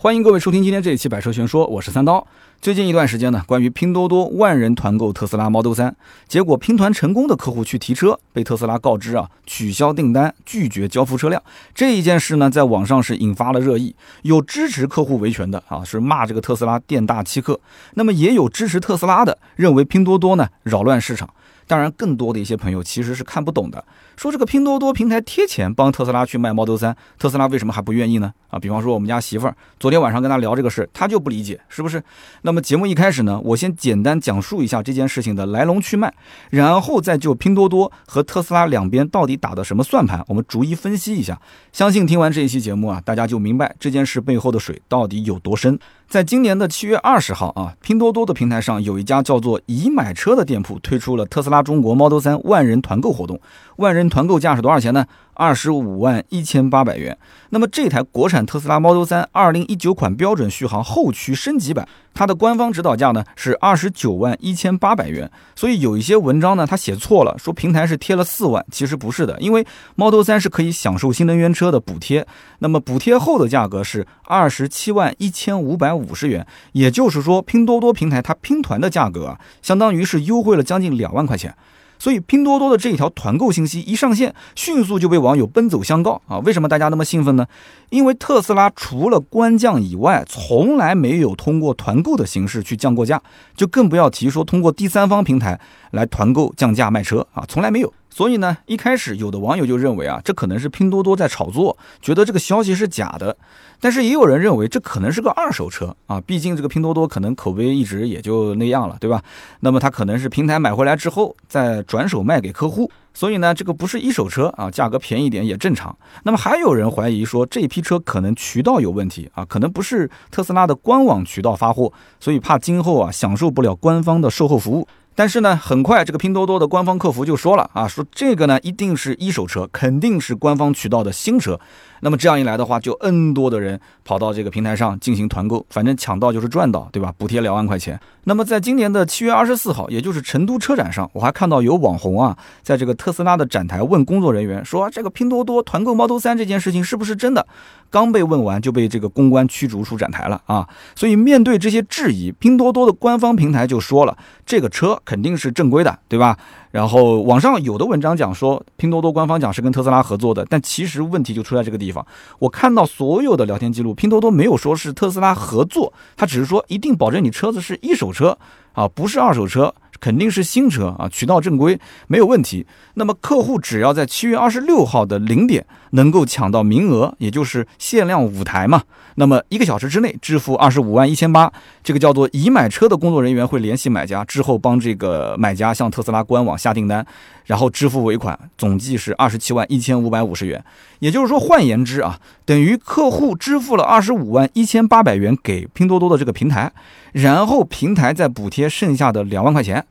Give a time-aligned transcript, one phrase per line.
[0.00, 2.24] 欢迎各位收听今天这一期《百车全说》，我是三刀。
[2.62, 5.92] 最近一段时间呢，关于拼多多万人团购特斯拉 Model 3，
[6.28, 11.42] 结果拼团成功的客户去提车，被特斯拉告知啊取消订单，拒绝交付车辆
[11.74, 13.96] 这一件事呢，在网上是引发了热议。
[14.22, 17.54] 有支持客户维权的啊，是骂这个特斯拉店大欺客；
[17.94, 21.28] 那么也有支持特斯拉的，认为拼多多呢扰乱市场。
[21.68, 23.84] 当然，更多的一些朋友其实是看不懂的，
[24.16, 28.32] 说这个拼多多平台贴钱帮特斯拉去卖 Model 3，特斯拉为什么还不愿意呢？
[28.48, 32.02] 啊，比方说我们家媳妇儿昨天晚上跟他聊这个事，他就不理解，是不是？
[32.42, 36.12] 那么节目一开始呢，我先简单讲述一下这件事情的来龙去脉，
[36.48, 41.38] 然后再就拼多多和特斯拉两边到底打的什么算盘，我们逐一分析一下。
[41.70, 45.78] 相信听完这一期节目啊，大家就明白这件事背后的水到底有多深。
[46.08, 53.38] 在今年的七月二十号啊，拼多多的平台上有一家叫做“已买车”的店铺推出了特斯拉中国 Model 3万人团购活动。
[53.76, 55.04] 万人团购价是多少钱呢？
[55.38, 57.16] 二十五万一千八百元。
[57.50, 65.30] 那么这台国产特斯拉 Model 3二零一九款标准续航后驱升级版，它的官方指导价呢是二十九万一千八百元。
[65.54, 69.64] 所以有一些文章呢，它写错了，说平台是贴了四万，其实不是的，因为
[69.94, 72.26] Model 3是可以享受新能源车的补贴。
[72.58, 81.54] 那么补贴后的价格是二十七万一千五百五十元，也就是说，拼多多平台它拼团的价格啊，相当于是优惠了将近两万块钱。
[81.98, 86.38] 所以拼多多的这一条团购信息一上线，迅速就被网友奔走相告啊！
[86.38, 87.46] 为什么大家那么兴奋呢？
[87.90, 93.20] 因为特斯拉除了官降以外，从来没有通过团购的形式去降过价，
[93.56, 95.58] 就更不要提说通过第三方平台
[95.90, 97.92] 来团购降价卖车啊，从来没有。
[98.10, 103.36] 所以呢，一开始有的网友就认为啊，这可能是拼多多在炒作，觉得这个消息是假的。
[103.80, 109.22] 但是也有人认为这可能是个二手车啊，毕竟这个拼多多可能口碑一直也就那样了，对吧？
[109.60, 115.96] 那么它可能是平台买回来之后再转手卖给客户，所以呢，这个不是一手车啊，价格便宜点也正常。
[116.24, 124.88] 那么还有人怀疑说这批车可能渠道有问题啊，可能不是特斯拉的官网渠道发货，所以怕今后啊享受不了官方的售后服务。
[125.18, 131.58] 但是呢，很快这个拼多多的官方客服就说了啊，说这个呢一定是一手车，肯定是官方渠道的新车。
[132.00, 137.12] 那么这样一来的话，就 N 多的人跑到这个平台上进行团购，反正抢到就是赚到，对吧？
[137.16, 137.98] 补贴两万块钱。
[138.24, 147.46] 那么在今年的七月二十四号，也就是成都车展上，我还看到有网红啊，在这个特斯拉的展台问工作人员说：“这个拼多多团购 Model 三这件事情是不是真的？”
[147.90, 150.68] 刚被问完就被这个公关驱逐出展台了啊！
[150.94, 156.36] 所以面对这些质疑，拼多多的官方平台就说了：“这个车肯定是正规的，对吧？”
[156.70, 162.06] 然后网上有的文章讲说，拼多多官方讲是跟特斯拉合作的，但其实问题就出在这个地方。
[162.38, 168.38] 我看到所有的聊天记录，拼多多没有说是特斯拉合作，他只是说一定保证你车子是一手车
[168.72, 169.74] 啊，不是二手车。
[170.00, 172.64] 肯定是新车啊，渠道正规没有问题。
[172.94, 178.82] 那么客户只要在七月二十六号的零点能够抢到名额，也就是限量五台嘛，
[179.14, 187.04] 那么一个小时之内支付二十五万一千八，这个叫做已买车的工作人员会联系买家，之后帮这个买家向特斯拉官网下订单，
[187.46, 190.62] 然后支付尾款，总计是二十七万一千五百五十元。
[190.98, 196.72] 也就是说，换言之啊，等于客户支付了二十五万一千八百元给拼多多的这个平台，
[197.12, 199.84] 然后平台再补贴剩下的两万块钱。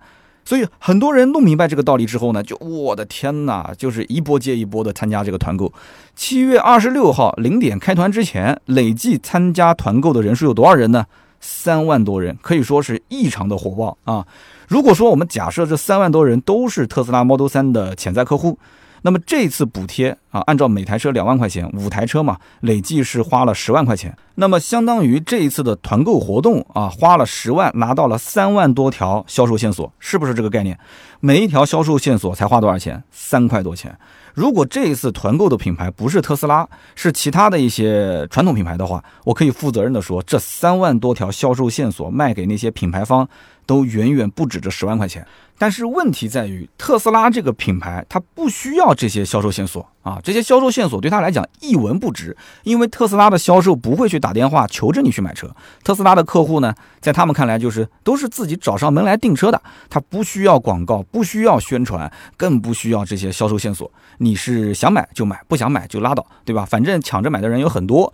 [0.47, 5.73] 所以很多人弄明白这个道理之后呢，就我的天哪，就是一波接一波的参加这个团购。
[6.15, 11.05] 七月二十六号零点开团之前，累计参加团购的人数有多少人呢？
[11.41, 14.25] 三万多人，可以说是异常的火爆啊！
[14.69, 18.57] 如果说我们假设这三万多人都是特斯拉 Model 3的潜在客户。
[19.01, 24.15] 那么这次补贴啊，按照每台车两万块钱，五台车嘛，累计是花了十万块钱。
[24.35, 30.77] 那么相当于这一次的团购活动啊，花了十万，拿到了三万多条销售线索，是不是这个概念？
[31.19, 33.03] 每一条销售线索才花多少钱？
[33.11, 33.97] 三块多钱。
[34.35, 43.27] 如果这一次团购的品牌不是特斯拉，是其他的一些传统品牌的话，我可以负责任的说，这三万多条销售线索卖给那些品牌方，
[43.67, 45.23] 都远远不止这十万块钱。
[45.59, 55.49] 但是问题在于，特斯拉这个品牌它不需要这些销售线索啊，这些销售线索对他来讲一文不值，因为特斯拉的销售不会去打电话求着你去买车，
[55.83, 56.71] 特斯拉的客户呢，
[57.01, 59.59] 在他们看来就是都是自己找上门来订车的，
[59.89, 66.63] 他不需要广告，不需要宣传，更不需要这些销售线索，你是想买就买，不想买就拉倒，对吧？
[66.63, 68.13] 反正抢着买的人有很多。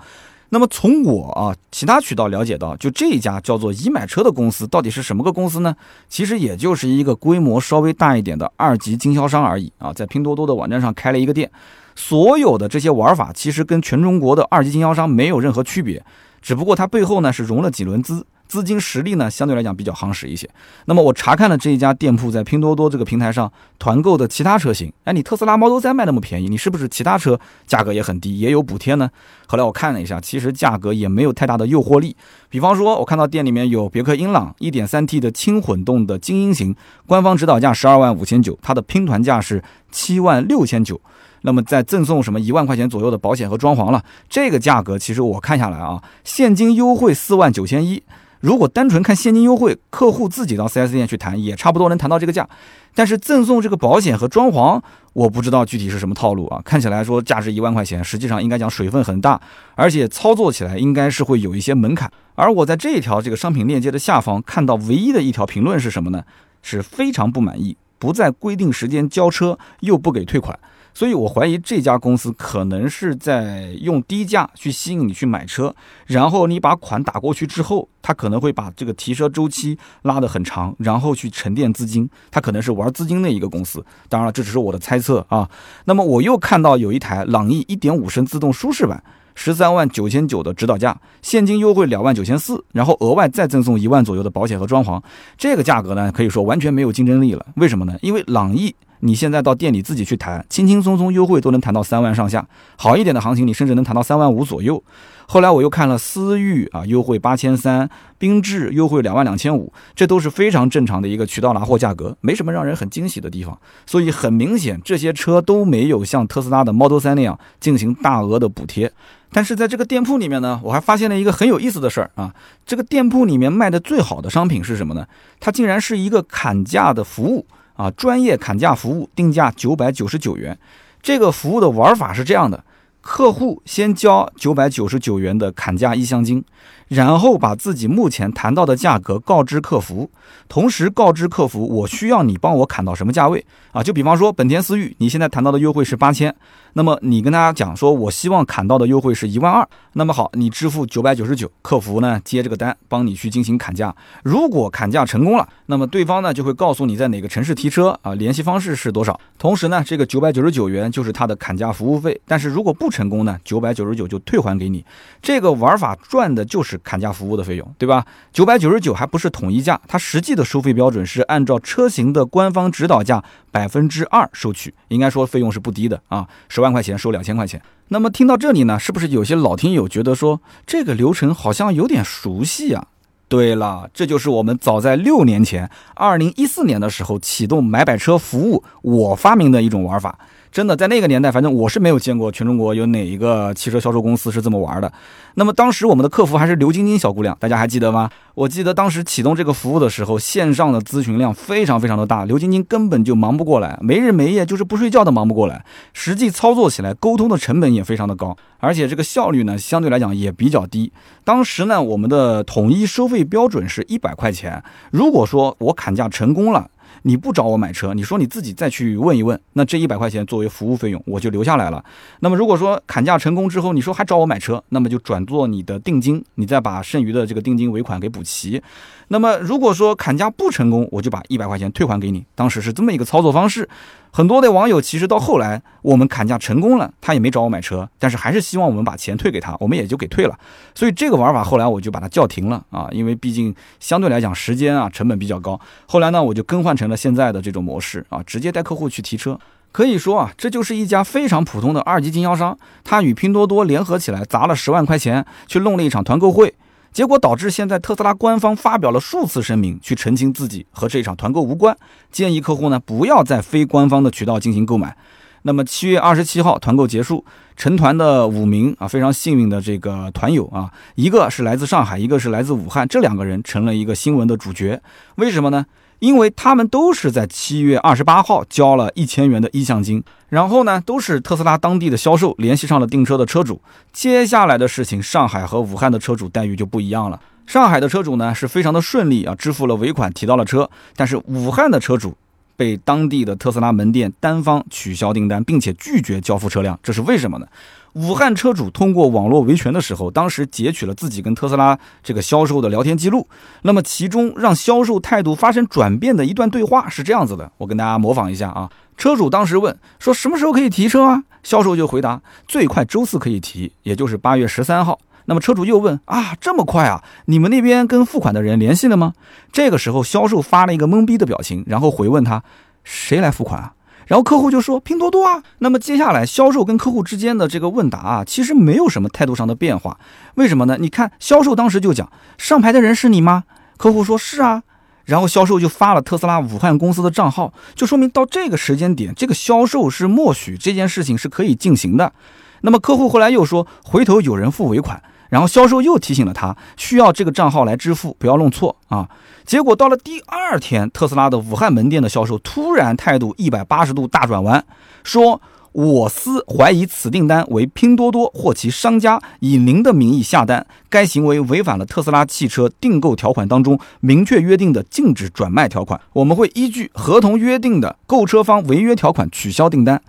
[0.53, 5.75] 那么从我啊其他渠道了解到，就这一家叫做已买车的公司到底是什么个公司呢？
[6.07, 11.50] 其实也就是一个规模稍微大一点的二级经销商而已啊，在拼多多的网站上开了一个店，
[11.95, 16.05] 所有的这些玩法其实跟全中国的二级经销商没有任何区别，
[16.39, 18.23] 只不过它背后呢是融了几轮资。
[18.53, 20.47] 资金实力呢相对来讲比较夯实一些。
[20.85, 29.09] 那么我查看了这一家店铺在拼多多这个平台上团购的其他车型，哎，你特斯拉 Model 3卖那么便宜，你是不是其他车价格也很低，也有补贴呢？
[29.47, 32.15] 后来我看了一下，其实价格也没有太大的诱惑力。
[32.47, 36.75] 比方说，我看到店里面有别克英朗 1.3T 的轻混动的精英型，
[37.07, 41.01] 官方指导价十二万五千九，它的拼团价是七万六千九。
[41.45, 48.01] 那么再赠送什么一万块钱左右的保险和装潢了，这个价格其实我看下来啊，现金优惠四万九千一。
[48.44, 52.45] 如果单纯看现金优惠，客户自己到 4S 店去谈，也差不多能谈到这个价。
[52.94, 54.81] 但是赠送这个保险和装潢，
[55.13, 56.62] 我不知道具体是什么套路啊。
[56.66, 59.40] 看起来说价值一万块钱，实际上应该讲水分很大，
[59.75, 62.12] 而且操作起来应该是会有一些门槛。
[62.36, 66.25] 而我在这一条这个商品链接的下方看到唯一的一条评论是什么呢？
[66.62, 70.60] 是非常不满意，不在规定时间交车，又不给退款。
[70.94, 75.74] 所以，我怀疑这家公司可能是在用低价去吸引你去买车，
[76.06, 82.07] 然后你把款打过去之后，他可能会把这个提车周期拉得很长，然后去沉淀资金。
[82.30, 83.84] 他可能是玩资金的一个公司。
[84.07, 85.50] 当然了，这只是我的猜测啊。
[85.86, 89.04] 那么，我又看到有一台朗逸1.5升自动舒适版，
[89.34, 95.01] 十三万九千九的指导价，现金优惠两万九千四，然后额外再赠送一万左右的保险和装潢。
[95.39, 97.44] 这个价格呢，可以说完全没有竞争力了。
[97.56, 97.98] 为什么呢？
[98.04, 98.75] 因为朗逸。
[99.05, 102.47] 你现在到店里自己去谈，轻轻松松优惠都能谈到三万上下，
[102.77, 104.81] 好一点的行情你甚至能谈到三万五左右。
[105.27, 113.59] 后来我又看了思域啊，优惠八千三，缤智优惠两万两千五，这都是非常正常的一个渠道拿货价格，没什么让人很惊喜的地方。
[113.85, 118.89] 所以很明显，这些车都没有像特斯拉的 Model 3那样进行大额的补贴。
[119.33, 122.33] 但是在这个店铺里面呢，我还发现了一个很有意思的事儿啊，
[122.65, 125.05] 这个店铺里面卖的最好的商品是什么呢？
[125.41, 127.45] 它竟然是一个砍价的服务。
[127.75, 130.58] 啊，专业砍价服务定价九百九十九元，
[131.02, 132.64] 这个服务的玩法是这样的：
[133.03, 136.41] 客户先交九百九十九元的砍价意向金，
[136.88, 140.09] 然后把自己目前谈到的价格告知客服，
[140.47, 143.83] 同时告知客服我需要你帮我砍到什么价位啊？
[143.83, 146.33] 就比方说本田思域，你现在谈到的优惠是八千。
[146.75, 149.67] 那么你跟大家讲说，我希望砍到的优惠是一万二。
[149.91, 153.94] 那么好，你支付九百九十九，客服呢接这个单，帮你去进行砍价。
[154.23, 159.19] 如果砍价成功了，那么对方呢就会告诉你在哪个城市提车啊，联系方式是多少。
[159.38, 162.19] 同时呢，这个九百九十九元就是他的砍价服务费。
[162.25, 164.86] 但是如果不成功呢，九百九十九就退还给你。
[165.22, 168.06] 这个玩法赚的就是砍价服务的费用，对吧？
[168.31, 176.28] 九百九十九还不是统一价，它实际的收费标准是按照车型的官方指导价百分之二收取，应该说费用是不低的啊。
[176.48, 182.88] 十万块钱收两千块钱，那么听到这里呢，是不是有些老听友觉得说这个流程好像有点熟悉啊？
[183.30, 190.19] 对了，这就是我们早在六年前，二零一四年的时候启动买百车服务，我发明的一种玩法。
[190.53, 194.94] 真的，在那个年代，反正我是没有见过全中国有哪一个汽车销售公司是这么玩的。
[195.33, 198.07] 那么当时我们的客服还是刘晶晶小姑娘，大家还记得吗？
[198.35, 205.65] 我记得当时启动这个服务的时候，线上的咨询量非常非常的大，刘晶晶根本就忙不过来，没日没夜就是不睡觉都忙不过来。
[205.91, 210.94] 实际操作起来，沟通的成本也非常的高，而且这个效率呢，相对来讲也比较低。
[211.23, 216.69] 当时呢，我们的统一收费标准是一百块钱，如果说我砍价成功了。
[217.03, 221.83] 你不找我买车，你说你自己再去问一问，那这一百块钱作为服务费用，我就留下来了。
[222.19, 228.61] 那么如果说砍价成功之后，你说还找我买车，那么就转做你的定金，你再把剩余的这个定金尾款给补齐。
[229.09, 232.25] 那么如果说砍价不成功，我就把一百块钱退还给你。
[232.35, 233.69] 当时是这么一个操作方式。
[234.15, 240.38] 很多的网友其实到后来，我们砍价成功了，他也没找我买车，但是还是希望我们把钱退给他，我们也就给退了。
[240.75, 245.60] 所以这个玩法后来我就把它叫停了啊，因为毕竟相对来讲时间啊成本比较高。
[245.88, 249.39] 后来呢，我就更换成了现在的这种模式啊，直接带客户去提车。
[249.72, 256.53] 可以说啊，这就是一家非常普通的二级经销商，他与拼多多联合起来砸了十万块钱去弄了一场团购会。
[256.93, 261.75] 结果导致现在特斯拉官方发表了数次声明，去澄清自己和这场团购无关，
[262.12, 264.95] 建议客户呢不要在非官方的渠道进行购买。
[265.41, 267.25] 那么七月二十七号团购结束，
[267.57, 274.79] 成团的五名啊非常幸运的这个团友啊，一个是来自上海，一个是来自武汉，这两个人成了一个新闻的主角。
[275.15, 275.65] 为什么呢？
[276.03, 283.62] 因为他们都是在七月二十八号交了一千元的意向金，然后呢，都是特斯拉当地的销售联系上了订车的车主。
[283.93, 287.22] 接下来的事情，上海和武汉的车主待遇就不一样了。
[287.48, 290.69] 上海的车主呢是非常的顺利啊，支付了尾款，提到了车。
[290.98, 292.17] 但是武汉的车主
[292.57, 297.48] 被当地的特斯拉门店单方取消订单，并且拒绝交付车辆，这是为什么呢？
[297.93, 303.27] 武汉车主通过网络维权的时候，当时截取了自己跟特斯拉这个销售的聊天记录。
[303.62, 308.69] 那么其中让销售态度发生转变的一段对话是这样子的，我跟大家模仿一下啊。
[308.97, 311.23] 车主当时问说什么时候可以提车啊？
[311.43, 315.00] 销售就回答最快周四可以提，也就是八月十三号。
[315.25, 317.03] 那么车主又问啊，这么快啊？
[317.25, 319.13] 你们那边跟付款的人联系了吗？
[319.51, 322.43] 这个时候销售发了一个懵逼的表情，然后回问他，
[322.83, 323.73] 谁来付款啊？
[324.13, 325.41] 然后客户就说拼多多啊。
[325.58, 329.98] 那么接下来销售跟客户之间的这个问答啊，其实没有什么态度上的变化。
[330.36, 330.77] 为什么呢？
[330.79, 333.46] 你看销售当时就讲，上牌的人是你吗？
[333.75, 334.62] 客户说是啊。
[335.05, 342.13] 然后销售就发了特斯拉武汉公司的账号，就说明到这个时间点，这个销售是默许这件事情是可以进行的。
[342.62, 345.01] 那么客户后来又说，回头有人付尾款，
[345.34, 349.10] 然后销售又提醒了他，需要这个账号来支付，不要弄错啊。
[349.44, 354.63] 结果到了第二天，特斯拉的武汉门店的销售突然态度一百八十度大转弯，
[355.04, 355.42] 说。
[355.74, 366.00] 我司怀疑此订单为拼多多或其商家以您的名义下单，该行为违反了特斯拉汽车订购条款当中明确约定的禁止转卖条款。
[366.13, 370.00] 我们会依据合同约定的购车方违约条款取消订单。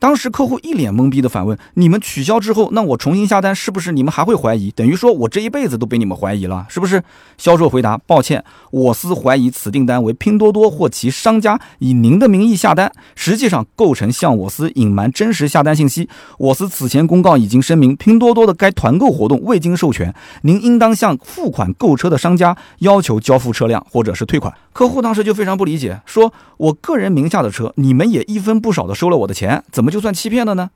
[0.00, 4.70] 当时客户一脸懵逼的反问：“你们取消之后，那我重新下单，是不是你们还会怀疑？
[4.70, 7.02] 等于说我这一辈子都被你们怀疑了，是不是？”
[7.36, 16.08] 销售回答：“抱歉，我司怀疑此订单为拼多多或其商家以您的名义下单，实际上构成向我司隐瞒真实下单信息。
[16.38, 30.70] 我司此前公告已经声明，拼多多的该团购活动未经授权，您应当向付款购车的商家要求交付车辆或者是退款。”客户当时就非常不理解，说：“我个人名下的车，你们也一分不少的收了我的钱，怎么？”就算欺骗了呢？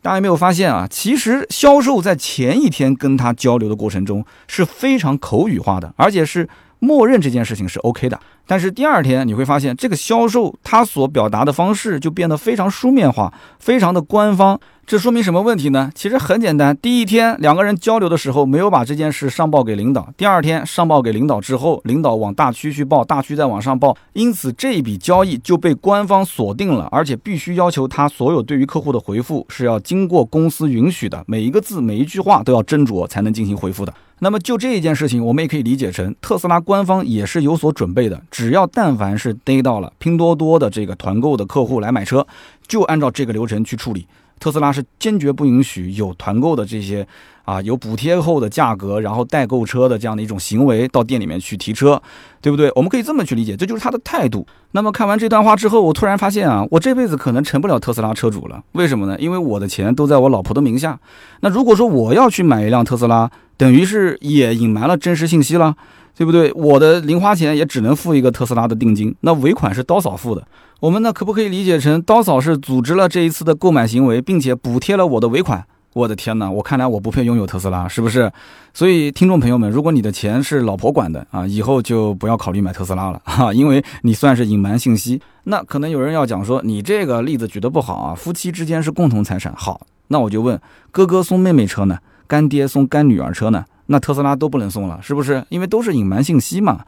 [0.00, 0.86] 大家有没有发现啊？
[0.88, 8.18] 其实销售在前一天跟他交流的过程中是非常口语化的，而且是默认这件事情是 OK 的。
[8.46, 14.58] 但是第二天你会发现，这个销售他所表达的方式就变得非常书面化，非常的官方。
[14.88, 15.92] 这说明什么问题呢？
[15.94, 33.92] 其实很简单，第一天两个人交流的时候没有把这件事上报给领导，第二天上报给领导之后，领导往大区去报，大区再往上报，因此这一笔交易就被官方锁定了，而且必须要求他所有对于客户的回复是要经过公司允许的，每一个字每一句话都要斟酌才能进行回复的。
[34.20, 42.26] 那么就这一件事情，我们也可以理解成特斯拉官方也是有所准备的，只要但凡是逮到了拼多多的这个团购的客户来买车，
[42.66, 44.06] 就按照这个流程去处理。
[44.38, 47.06] 特斯拉是坚决不允许有团购的这些
[47.44, 52.00] 啊，有补贴后的价格，然后代购车的这样的一种行为到店里面去提车，
[52.40, 52.70] 对不对？
[52.74, 54.46] 我们可以这么去理解，这就是他的态度。
[54.72, 58.62] 那么看完这段话之后，我突然发现啊，我这辈子可能成不了特斯拉车主了。
[58.72, 59.16] 为什么呢？
[59.18, 60.98] 因为我的钱都在我老婆的名下。
[61.40, 65.74] 那如果说我要去买一辆特斯拉，等于是也隐瞒了真实信息了，
[66.14, 66.52] 对不对？
[66.52, 70.46] 我的零花钱也只能付一个特斯拉的定金，那尾款是刀嫂付的。
[70.80, 75.64] 我们呢，可不可以理解成刀嫂是组织了这一次的购买行为，并且补贴了我的尾款？
[75.92, 78.30] 我的天哪，我看来我不配拥有特斯拉，是不是？
[78.72, 85.20] 所以听众朋友们，如果你的钱是老婆管的啊，以后就不要考虑买特斯拉了哈， 因为你算是隐瞒信息。
[85.44, 89.52] 那可能有人要讲说，你这个例子举得不好啊，夫妻之间是共同财产。
[89.56, 90.60] 好，那我就问，
[90.92, 91.98] 哥哥送妹妹车呢？
[92.28, 93.64] 干爹送干女儿车呢？
[93.86, 95.44] 那特斯拉都不能送了，是不是？
[95.48, 96.84] 因为都是隐瞒信息嘛。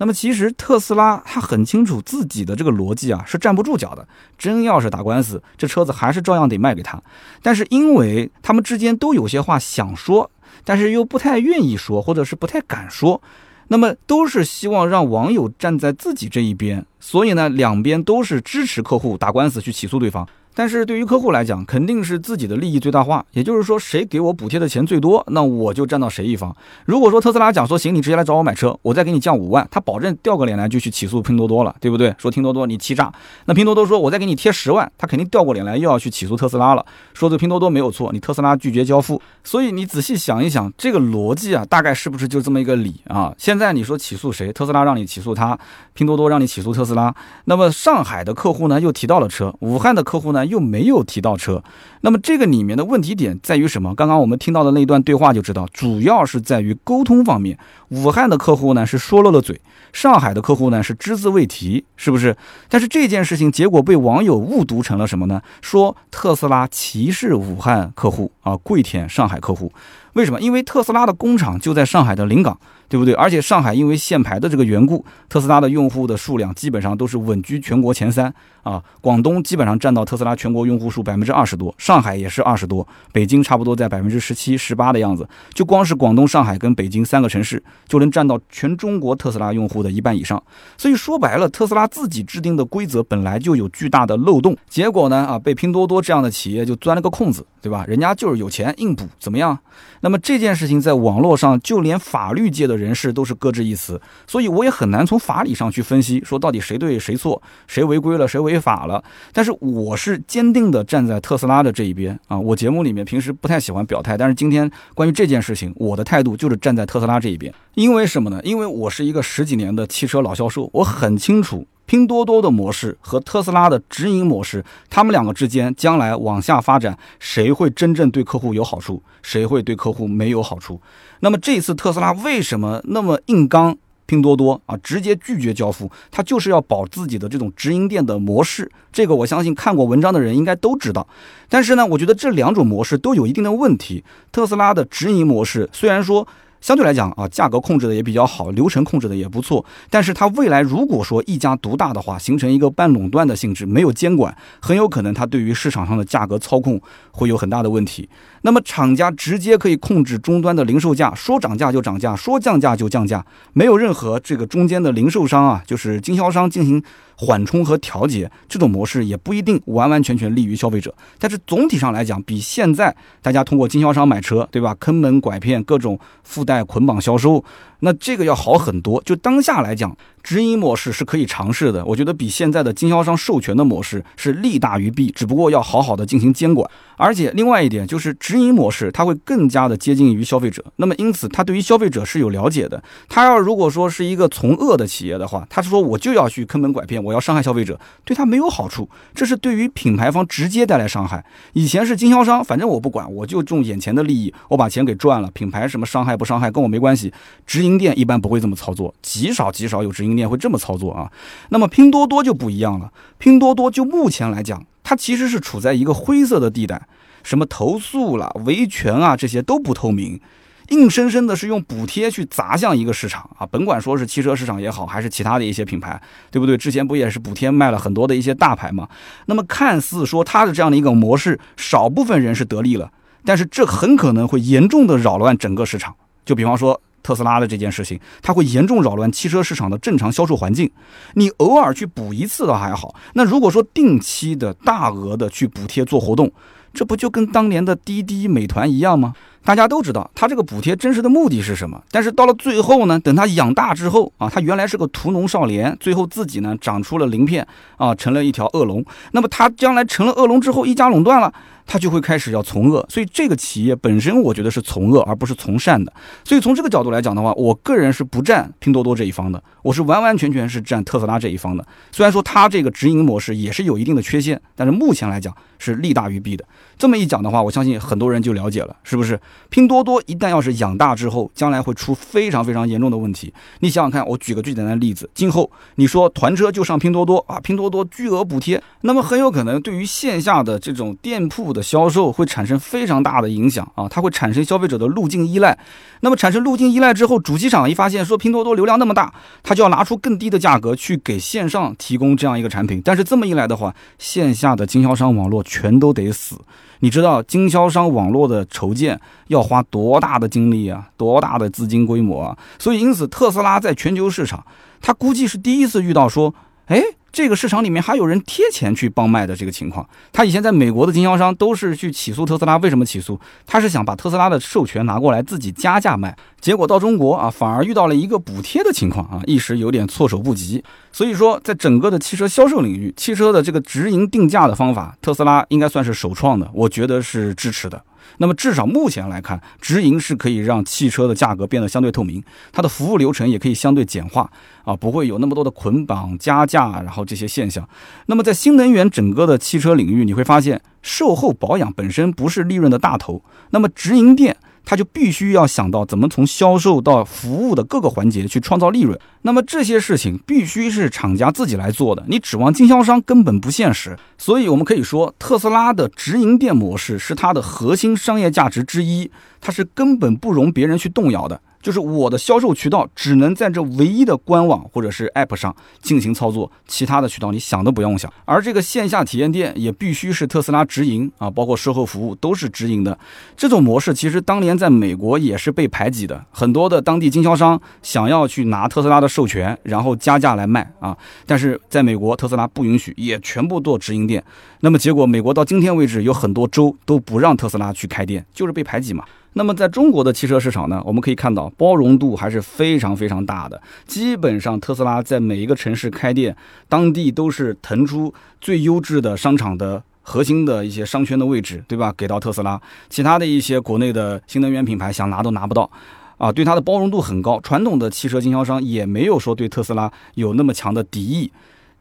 [0.00, 6.98] 那么其实特斯拉他很清楚自己的这个逻辑啊是站不住脚的，真要是打官司，这车子还是照样得卖给他。
[7.42, 10.30] 但是因为他们之间都有些话想说，
[10.64, 13.20] 但是又不太愿意说，或者是不太敢说，
[13.68, 20.26] 那么都是希望让网友站在自己这一边，所以呢，两边都是支持客户打官司去起诉对方。
[20.60, 23.24] 但是对于客户来讲，肯定是自己的利益最大化。
[23.30, 26.54] 也就是说，谁给我补贴的钱最多，那我就站到谁一方。
[26.84, 32.14] 如果说特斯拉讲说行，你直接来找我买车，我再给你降五万，他保证掉个脸来就去起诉拼多多了，对不对？
[32.18, 33.10] 说拼多多你欺诈。
[33.46, 39.18] 那拼多多说我再给你贴十万，他肯定掉过脸来又要去起诉特斯拉了，说这拼多多没有错，你特斯拉拒绝交付。
[39.42, 43.34] 所以你仔细想一想，这个逻辑啊，大概是不是就这么一个理啊？
[43.38, 44.52] 现在你说起诉谁？
[44.52, 45.58] 特斯拉让你起诉他，
[45.94, 47.14] 拼多多让你起诉特斯拉。
[47.46, 51.20] 那么上海的客户呢，又提到了车；武汉的客户呢，又没有提。
[51.20, 51.62] 到车，
[52.00, 53.94] 那么这个里面的问题点在于什么？
[53.94, 57.58] 刚刚我们听到的那段对话就知道，主要是在于沟通方面。
[57.90, 59.60] 武汉的客户呢是说漏了嘴，
[59.92, 62.34] 上海的客户呢是只字未提，是不是？
[62.70, 65.42] 但是这件事情结果被网友误读成了什么呢？
[65.60, 69.70] 说特斯拉歧视武汉客户啊，跪舔上海客户。
[70.14, 70.40] 为什么？
[70.40, 72.58] 因为特斯拉的工厂就在上海的临港。
[72.90, 73.14] 对不对？
[73.14, 78.82] 而且上海因为限牌的这个缘故，特斯拉的用户的数量基本上都是稳居全国前三啊。
[79.00, 85.24] 广东基本上占到特斯拉全国用户数百分之二十多，上海也是二十多，北京差不多在百分之十七、十八的样子。
[85.54, 90.42] 就光是广东、上海跟北京三个城市，就能占到全中国特斯拉用户的一半以上。
[90.76, 97.84] 所以说白了，特斯拉自己制定的规则本来就有巨大的漏洞，结果呢啊，被拼多多这样的企业就钻了个空子，对吧？
[97.86, 99.56] 人家就是有钱硬补，怎么样？
[100.00, 109.02] 那么这件事情在网络上，就连法律界的人士都是各执一词，所以我也很难从法理上去分析，说到底谁对谁错，谁违规了，谁违法了。
[109.32, 112.38] 但是我是坚定的站在特斯拉的这一边啊！
[112.38, 117.52] 我节目里面平时不太喜欢表态，但是今天关于这件事情，我的态度就是站在特斯拉这一边。
[117.74, 118.40] 因为什么呢？
[118.42, 130.80] 因为我是一个十几年的汽车老销售，我很清楚拼多多的模式和特斯拉的直营模式，他们两个之间将来往下发展，谁会真正对客户有好处，谁会对客户没有好处？
[131.18, 134.76] 那么这次特斯拉为什么那么硬刚拼多多啊？
[134.76, 138.70] 直接拒绝交付，他就是要保自己的这种直营店的模式。
[138.92, 141.04] 这个我相信看过文章的人应该都知道。
[141.48, 144.04] 但是呢，我觉得这两种模式都有一定的问题。
[144.30, 146.24] 特斯拉的直营模式虽然说。
[146.60, 149.64] 相对来讲啊，价格控制的也比较好，流程控制的也不错。
[149.88, 156.80] 但是它未来如果说一家独大的话，形成一个半垄断的性质，没有监管，很有可能它对于市场上的价格操控
[157.12, 158.08] 会有很大的问题。
[158.42, 166.82] 那么厂家直接可以控制终端的零售价，说涨价就涨价，说降价就降价，没有任何这个中间的零售商啊，就是经销商进行
[167.20, 170.94] 缓冲和调节，这种模式也不一定完完全全利于消费者。
[171.18, 174.74] 但是总体上来讲，比现在大家通过经销商买车，对吧？
[174.80, 177.44] 坑蒙拐骗，各种附带捆绑销售。
[177.80, 181.84] 那这个要好很多，就当下来讲，直营模式是可以尝试的。
[181.84, 186.70] 我觉得比现在的经销商授权的模式是利大于弊，只不过要好好的进行监管。
[186.96, 190.62] 而且另外一点就是直营模式，它会更加的接近于消费者。
[190.76, 192.82] 那么因此，它对于消费者是有了解的。
[193.08, 198.86] 他要如果说是一个从恶的企业的话，他说我就要去坑蒙拐骗，我要伤害消费者，对他没有好处。
[199.14, 201.24] 这是对于品牌方直接带来伤害。
[201.54, 207.10] 以前是经销商，反正我不管，我就重眼前的利益，我把钱给赚了，品牌什么伤害不伤害跟我没关系。
[207.46, 207.69] 直营。
[207.70, 211.10] 营店一般不会这么操作，极少极少有直营店会这么操作啊。
[211.50, 216.86] 那么拼多多就不一样了，拼多多就目前来讲，它其实是处在一个灰色的地带，
[217.22, 220.20] 什么投诉了、维权啊这些都不透明，
[220.68, 226.00] 硬生生的是用补贴去砸向一个市场啊，甭管说是汽车市场也好，还是其他的一些品牌，
[226.30, 226.56] 对不对？
[226.56, 228.88] 之前不也是补贴卖了很多的一些大牌嘛？
[229.26, 232.90] 那么看似说它的这样的一个模式，少部分人是得利了，
[233.24, 235.94] 但是这很可能会严重的扰乱整个市场。
[236.24, 236.80] 就比方说。
[237.02, 240.70] 特斯拉的这件事情，它会严重扰乱汽车市场的正常销售环境。
[241.14, 246.30] 你偶尔去补一次倒还好，那如果说定期的大额的去补贴做活动，
[246.72, 249.14] 这不就跟当年的滴滴、美团一样吗？
[249.44, 251.82] 大家都知道，它这个补贴真实的目的是什么？
[251.90, 258.84] 但是到了最后呢，等它养大之后啊，它原来是个屠农少年，最后自己呢长出了鳞片啊，成了一条恶龙。
[259.12, 261.32] 那么它将来成了恶龙之后，一家垄断了。
[261.66, 265.92] 他就会开始要从恶，所以这个企业本身我觉得是从恶而不是从善的。
[266.24, 271.64] 所以从这个角度来讲的话，我个人是不站拼多多这一方的，我是完完全全是站特斯拉这一方的。
[271.92, 276.44] 虽然说它这个直营模式也是有一定的缺陷，但是目前来讲是利大于弊的。
[276.76, 279.20] 这么一讲的话，我相信很多人就了解了，是不是？
[279.48, 283.32] 拼多多一旦要是养大之后，将来会出非常非常严重的问题。
[283.60, 291.60] 你想想看，我举个最简单的例子，今后你说团车就上拼多多啊，拼多多巨额补贴，那么很有可能对于线下的这种店铺的。
[291.70, 295.56] 销售会产生非常大的影响啊，它会产生消费者的路径依赖。
[296.00, 302.82] 那么产生路径依赖之后，主机厂一发现说拼多多流量那么大，它就要拿出更低的价格去给线上提供这样一个产品。
[302.84, 306.36] 但是这么一来的话，线下的经销商网络全都得死。
[306.80, 312.38] 你知道经销商网络的筹建要花多大的精力啊，多大的资金规模啊？
[312.58, 314.44] 所以因此，特斯拉在全球市场，
[314.80, 316.34] 它估计是第一次遇到说，
[316.70, 316.82] 哎。
[317.12, 323.18] 这个市场里面还有人贴钱去帮卖的这个情况，他以前在美国的经销商都是去起诉特斯拉，为什么起诉？
[323.44, 330.62] 他是想把特斯拉的授权拿过来自己加价卖，结果到中国啊，反而遇到了一个补贴的情况啊，一时有点措手不及。
[330.92, 337.82] 所以说，在整个的汽车销售领域，汽车的这个直营定价的方法，特斯拉应该算是首创的，我觉得是支持的。
[338.18, 344.30] 那么至少目前来看，直营是可以让汽车的价格变得相对透明，它的服务流程也可以相对简化
[344.64, 347.66] 啊，不会有那么多的捆绑加价，然后这些现象。
[348.06, 354.36] 那么在新能源整个的汽车领域，你会发现售后保养本身不是利润的大头，那么直营店。
[354.64, 363.96] 他就必须要想到怎么从销售到服务的各个环节去创造利润，那么这些事情必须是厂家自己来做的，你指望经销商根本不现实。
[364.16, 371.40] 所以，我们可以说，特斯拉的直营店模式是它的核心商业价值之一，它是根本不容别人去动摇的。
[371.62, 378.10] 就是我的销售渠道只能在这唯一的官网或者是 App 上进行操作，其他的渠道你想都不用想。
[378.24, 382.98] 而这个线下体验店也必须是特斯拉直营啊，包括售后服务都是直营的。
[383.36, 390.96] 这种模式其实当年在美国也是被排挤的，很多的当地经销商想要去拿特斯拉的授权，然后加价来卖啊，
[391.26, 394.24] 但是在美国特斯拉不允许，也全部做直营店。
[394.60, 399.04] 那么结果美国到今天为止有很多州都不让特斯拉去开店，就是被排挤嘛。
[399.34, 403.60] 那么在中国的汽车市场呢，我们可以看到包容度还是非常非常大的。
[403.86, 406.36] 基本上特斯拉在每一个城市开店，
[406.68, 411.94] 当地都是腾出最优质的商场的核心的一些商圈的位置，对吧？
[411.96, 415.70] 给到特斯拉，其他的一些国内的新能源品牌想拿都拿不到。
[416.18, 421.32] 啊，对它的包容度很高，传统的汽车经销商也没有说对特斯拉有那么强的敌意。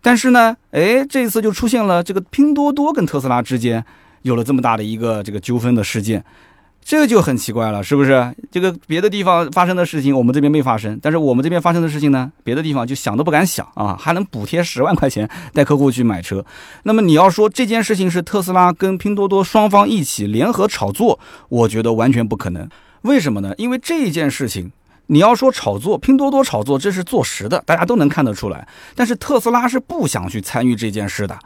[0.02, 3.84] 但是呢，哎，这一次就出现了这个拼多多跟特斯拉之间
[4.22, 6.24] 有了这么大的一个这个纠纷的事件，
[6.90, 8.36] 这就很奇怪了，是不是？
[8.50, 16.44] 这个别的地方发生的事情，我们这边没发生，但是我们这边发生的事情呢，别的地方就想都不敢想啊，还能补贴十万块钱带客户去买车。
[16.82, 22.68] 那么你要说这件事情是特斯拉跟拼多多双方一起联合炒作，我觉得完全不可能。
[23.04, 23.54] 为什么呢？
[23.60, 24.72] 因为这件事情，
[25.06, 28.68] 你要说炒作，拼多多炒作，这是坐实的，大家都能看得出来。
[28.96, 31.38] 但是特斯拉是不想去参与这件事的。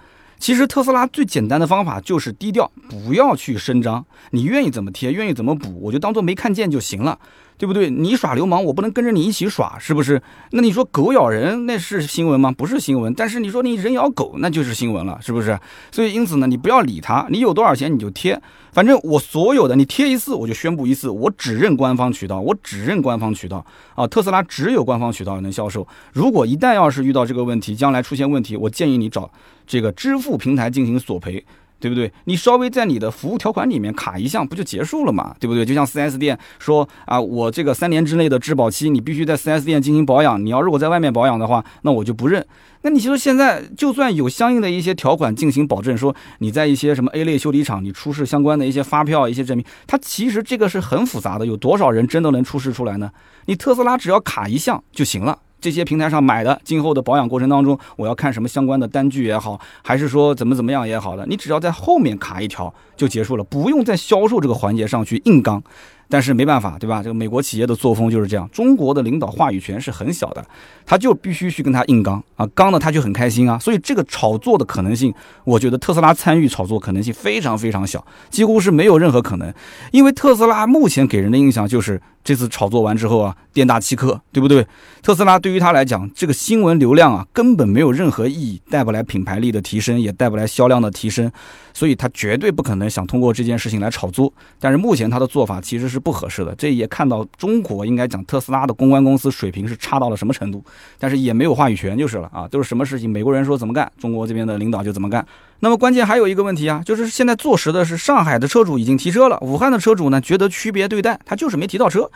[0.43, 4.05] 其实特斯拉最简单的方法就是低调，不要去声张。
[4.31, 7.17] 你愿意怎么贴，愿意怎么补，我就当做没看见就行了。
[7.57, 7.89] 对不对？
[7.89, 10.21] 你耍流氓，我不能跟着你一起耍，是不是？
[10.51, 12.51] 那你说狗咬人，那是新闻吗？
[12.51, 13.13] 不是新闻。
[13.13, 15.59] 但是你说你人咬狗，那就是新闻了，是不是？
[15.91, 24.05] 所以因此呢，你不要理他，你有多少钱你就贴，反正我所有的你贴一次，我就宣布一次，我只认官方渠道，我只认官方渠道啊！
[24.07, 25.87] 特斯拉只有官方渠道能销售。
[26.11, 29.31] 如果一旦要是遇到这个问题，将来出现问题，我建议你找
[29.65, 31.45] 这个支付平台进行索赔。
[31.83, 32.09] 对不对？
[32.23, 35.35] 你稍微在你的服务条款里面卡一项，不就结束了嘛？
[35.37, 35.65] 对不对？
[35.65, 40.41] 就像 4S 店说啊，我这个三年之内的质保期，你必须在 4S 店进行保养。
[40.45, 42.45] 你要如果在外面保养的话，那我就不认。
[42.83, 51.45] 那你其实现在就算有相应的一些条款进行保证，说你在一些什么 A 类修理厂，你出示相关的一些发票、一些证明，它其实这个是很复杂的。
[51.45, 53.11] 有多少人真的能出示出来呢？
[53.47, 55.39] 你特斯拉只要卡一项就行了。
[55.63, 65.63] 这些平台上买的，今后的保养过程当中，我要看什么相关的单据也好，还是说怎么怎么样也好的，你只要在后面卡一条就结束了，不用在销售这个环节上去硬刚。
[66.09, 67.01] 但是没办法，对吧？
[67.01, 70.45] 这个美国企业的作风就是这样，中国的领导话语权是很小的，
[70.85, 75.13] 他就必须去跟他硬刚啊，刚了他就很开心啊，所以这个炒作的可能性，
[75.43, 79.53] 我觉得特斯拉参与炒作可能性非常非常小，几乎是没有任何可能，
[79.91, 84.65] 因为特斯拉目前给人的印象就是这次炒作完之后啊，店大欺客，对不对？
[85.01, 91.29] 特斯拉对于他来讲，这个新闻流量啊，根本没有任何意义，带不来品牌力的提升，也带不来销量的提升，
[91.73, 94.31] 所以他绝对不可能想通过这件事情来炒作。
[94.59, 96.03] 但是目前他的做法其实是。
[96.03, 100.61] 不合适的，这也看到中国应该讲特斯拉的公关公司水平是差到了什么程度，
[100.99, 105.25] 但是也没有话语权就是了啊，都是什么事情美国人说怎么干，中国这边的领导就怎么干。
[105.61, 112.11] 那么关键还有一个问题啊，就是现在坐实的是上海的车主已经提车了，武汉的车主呢觉得区别对待，他就是没提到车。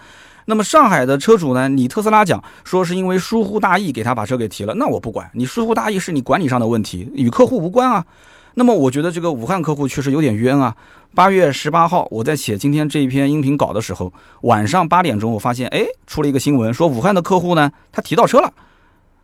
[0.47, 8.05] 那么上海的车主呢，你特斯拉讲说是因为疏忽大意给他把车给提了，那我不管你疏忽大意是你管理上的问题，与客户无关啊。
[8.59, 10.75] 那么我觉得这个武汉客户确实有点冤啊。
[11.13, 18.51] 八月十八号，我在写今天这一篇音频稿的时候，晚上八点钟，我发现，哎，出了一个新闻，说武汉的客户呢，他提到车了。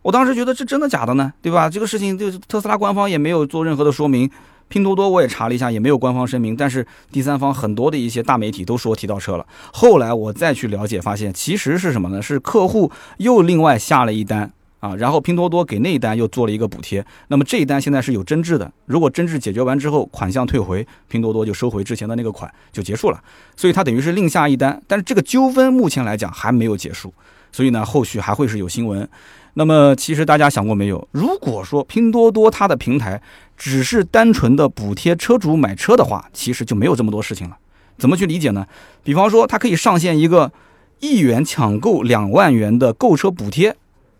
[0.02, 1.32] 我当时觉得这真的假的呢？
[1.42, 1.68] 对吧？
[1.68, 4.30] 这个事情，就是特斯拉官方也没有做任何的说明，
[4.68, 6.54] 拼多多我也查了一下，也没有官方声明。
[6.54, 9.44] 但是第三方很多的一些大媒体都说提到车了。
[9.72, 12.22] 后来我再去了解，发现其实是什么呢？
[12.22, 14.52] 是客户又另外下了一单。
[14.84, 23.18] 啊，然后拼多多给那一单又做了一个补贴，那么这一单现在是有争执的，如果争执解决完之后，款项退回，拼多多就收回之前的那个款就结束了，
[23.56, 27.14] 所以它等于是另下一单，但是这个纠纷目前来讲还没有结束，
[27.50, 29.08] 所以呢，后续还会是有新闻。
[29.54, 33.22] 那么其实大家想过没有，如果说拼多多它的平台
[33.56, 37.56] 只是单纯的补贴车主买车的话，其实就没有这么多事情了。
[37.96, 38.66] 怎么去理解呢？
[39.02, 40.52] 比方说它可以上线一个
[41.00, 43.74] 一元抢购两万元的购车补贴。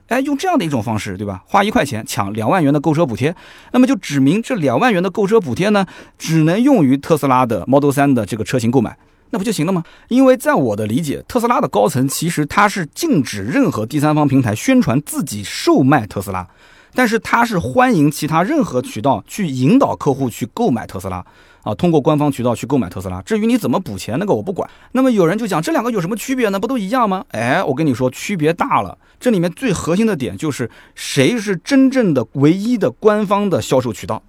[0.09, 1.43] 哎，用这样的一种方式，对吧？
[1.47, 3.35] 花一块钱抢两万元的购车补贴，
[3.73, 5.87] 那么就指明这两万元的购车补贴呢，
[6.19, 8.97] 只能用于特斯拉的 Model 3的这个车型购买，
[9.31, 9.83] 那不就行了吗？
[10.09, 16.47] 因为在我的理解，特斯拉的高层其实他是禁止任何第三方平台宣传自己售卖特斯拉，
[16.95, 21.25] 但是他是欢迎其他任何渠道去引导客户去购买特斯拉。
[21.65, 24.69] 啊，通过官方渠道去购买特斯拉，至于你怎么补钱，那个我不管。
[24.93, 26.61] 那么有人就讲这两个有什么区别呢？
[26.61, 27.25] 不都一样吗？
[27.31, 28.99] 哎，我跟你说，区别大了。
[29.19, 34.23] 这里面最核心的点就是谁是真正的唯一的官方的销售渠道，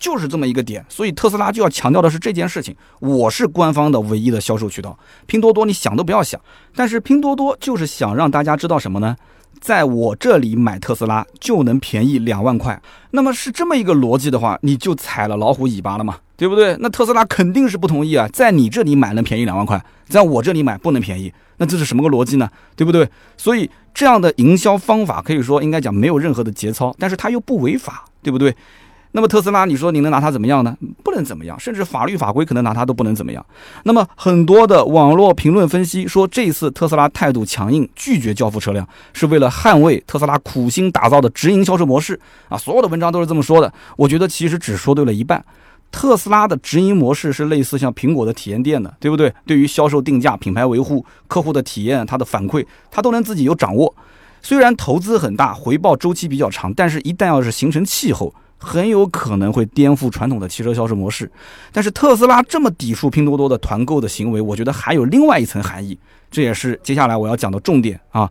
[0.00, 0.84] 就是这么一个点。
[0.88, 4.98] 所以特斯拉就要强调的是这件事情，我是官方的唯一的销售渠道。
[5.26, 6.40] 拼多多你想都不要想。
[6.74, 9.16] 但是拼多多就是想让大家知道什么呢？
[9.60, 12.80] 在我这里买特斯拉就能便宜两万块。
[13.10, 16.16] 那么是这么一个逻辑的话，你就踩了老虎尾巴了嘛？
[16.36, 16.76] 对不对？
[16.80, 22.48] 那特斯拉肯定是不同意啊，在你这里买能便宜两万块，在我这里买不能便宜，那这是什么个逻辑呢？
[22.74, 23.06] 对不对？
[23.36, 28.56] 所以这样的营销方法可以说应该讲没有任何的节操，但是它又不违法，对不对？
[29.12, 30.76] 那么特斯拉，你说你能拿它怎么样呢？
[31.02, 33.44] 不能怎么样，甚至法律法规可能拿它都不能怎么样。
[33.82, 42.18] 那么很多的网络评论分析说，这次特斯拉态度强硬，拒绝交付车辆，是为了捍卫特斯拉苦心打造的直营销售模式
[42.48, 42.56] 啊！
[42.56, 43.72] 所有的文章都是这么说的。
[43.96, 45.44] 我觉得其实只说对了一半。
[45.90, 49.34] 特斯拉的直营模式是类似像苹果的体验店的，对不对？
[49.44, 53.92] 对于销售定价、品牌维护、客户的体验、它的反馈，它都能自己有掌握。
[54.40, 61.28] 虽然投资很大，回报周期比较长，但是一旦要是形成气候，很有可能会颠覆传统的汽车销售模式。
[61.72, 65.98] 但是特斯拉这么抵触拼多多的团购的行为，我觉得还有另外一层含义，
[66.30, 68.30] 这也是接下来我要讲的重点啊。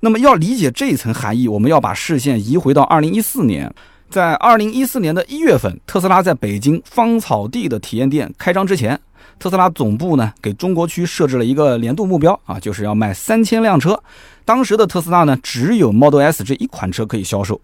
[0.00, 3.72] 那么要理解这一层含义，我们要把视线移回到二零一四年。
[4.08, 8.96] 在二零一四年的一月份，特斯拉在北京芳草地的体验店开张之前，
[9.36, 14.00] 特斯拉总部呢给中国区设置了一个年度目标啊，就是要卖三千辆车。
[14.44, 17.60] 当时的特斯拉呢只有 Model S 这一款车可以销售。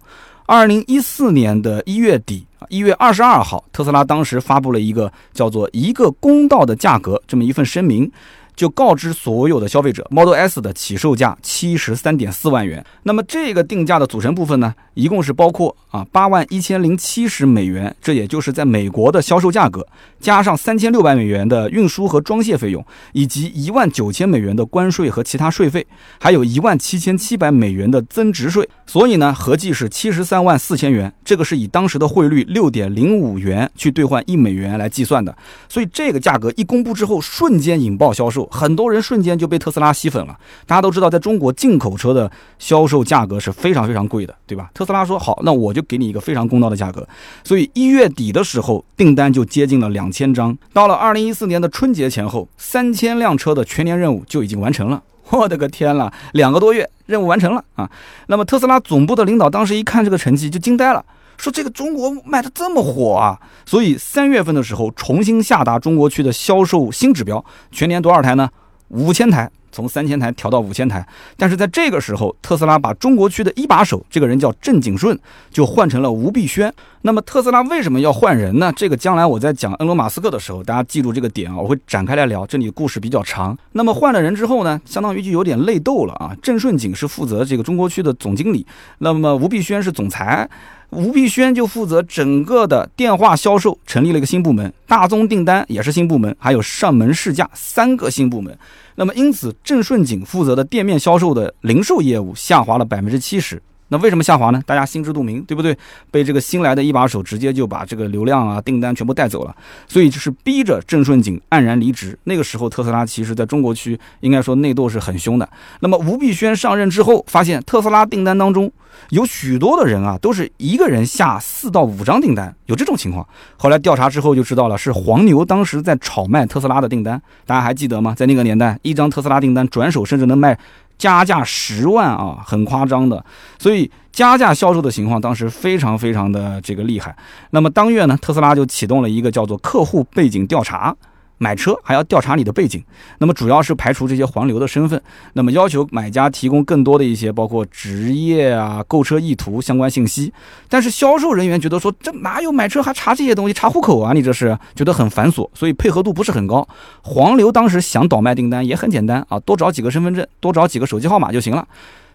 [0.47, 8.11] 二零一四年的一月底啊，一月二十二号，特斯拉当时发布了一个叫做“一个公道的价格”这么一份声明。
[8.55, 12.85] 就告知所有的消费者，Model S 的起售价七十三点四万元。
[13.05, 19.87] 那么这个定价的组成部分呢，一共是包括啊八万一千零七十美元，这也就是在美国的销售价格，
[20.21, 25.87] 加上三千六百美元的运输和装卸费用，以及一万九千美元的关税和其他税费，
[26.21, 28.69] 还有一万七千七百美元的增值税。
[28.87, 31.13] 所以呢，合计是七十三万四千元。
[31.25, 35.35] 这个是以当时的汇率六点零五元去兑换一美元来计算的。
[35.69, 38.42] 所以这个价格一公布之后，瞬间引爆销售。
[38.51, 40.39] 很多人瞬间就被特斯拉吸粉了。
[40.67, 44.71] 大家都知道，在中国进口车的销售价格是非常非常贵的，对吧？
[44.75, 47.07] 特斯拉说好，那我就给你一个非常公道的价格。
[47.45, 50.57] 所以一月底的时候，订单就接近了两千张。
[50.73, 55.03] 到了二零一四年的春节前后，三千辆车的全年任务就已经完成了。
[55.31, 57.91] 我的个天了，两个多月任务完成了啊！
[58.27, 61.03] 那么特斯拉总部的领导当时一看这个成绩就惊呆了。
[61.43, 68.49] 说这个中国卖的这么火啊，所以三月份的时候重新下达中国区的销售新指标，全年多少台呢？
[68.89, 69.51] 五千台。
[69.75, 71.03] 从三千台调到五千台，
[71.35, 75.19] 但是在这个时候，特斯拉把中国区的一把手，这个人叫郑景顺，
[75.51, 76.71] 就换成了吴碧轩。
[77.01, 78.71] 那么特斯拉为什么要换人呢？
[78.77, 82.47] 这个将来我在讲恩罗马斯克的时候，大家记住这个点啊，我会展开来聊。
[82.47, 83.57] 这里故事比较长。
[83.73, 86.37] 那么换了人之后呢，相当于就有点内斗了啊。
[86.43, 88.67] 郑顺景是负责这个中国区的总经理，
[88.99, 90.47] 那么吴碧轩是总裁。
[90.93, 98.57] 吴碧轩就负责整个的电话销售，成立了一个新部门；大宗订单也是新部门，还有上门试驾三个新部门。
[98.95, 103.61] 那么因此，郑顺景负责的店面销售的零售业务下滑了百分之七十。
[103.93, 104.63] 那为什么下滑呢？
[104.65, 105.77] 大家心知肚明，对不对？
[106.11, 109.55] 被这个新来的一把手直接就把这个流量啊、订单全部带走了，
[109.87, 112.19] 所以就是逼着郑顺景黯然离职。
[112.25, 115.47] 那个时候，特斯拉其实在中国区应该说内斗是很凶的。
[115.81, 118.73] 那么吴碧轩上任之后，发现特斯拉订单当中
[119.11, 123.29] 有许多的人啊，都是一个人下四到五张订单，有这种情况。
[123.59, 127.21] 后来调查之后就知道了，是黄牛当时在炒卖特斯拉的订单。
[127.45, 128.15] 大家还记得吗？
[128.17, 130.59] 在那个年代，一张特斯拉订单转手甚至能卖。
[131.03, 133.25] 加价十万啊，很夸张的，
[133.59, 137.13] 所以加价销售的情况当时非常非常的这个厉害。
[137.51, 140.95] 那么当月呢，特斯拉就启动了一个叫做客户背景调查。
[141.43, 142.81] 买车还要调查你的背景，
[143.19, 145.03] 那么主要是排除这些黄牛的身份，
[145.33, 150.33] 那么要求买家提供更多的一些包括职业啊、购车意图相关信息。
[150.69, 153.53] 但是销售人员觉得说，这哪有买车还查这些东西？
[153.53, 154.13] 查户口啊？
[154.13, 156.65] 你这是觉得很繁琐，所以配合度不是很高。
[157.01, 161.67] 黄牛当时想倒卖订单也很简单啊，多找几个身份证，多找几个手机号码就行了。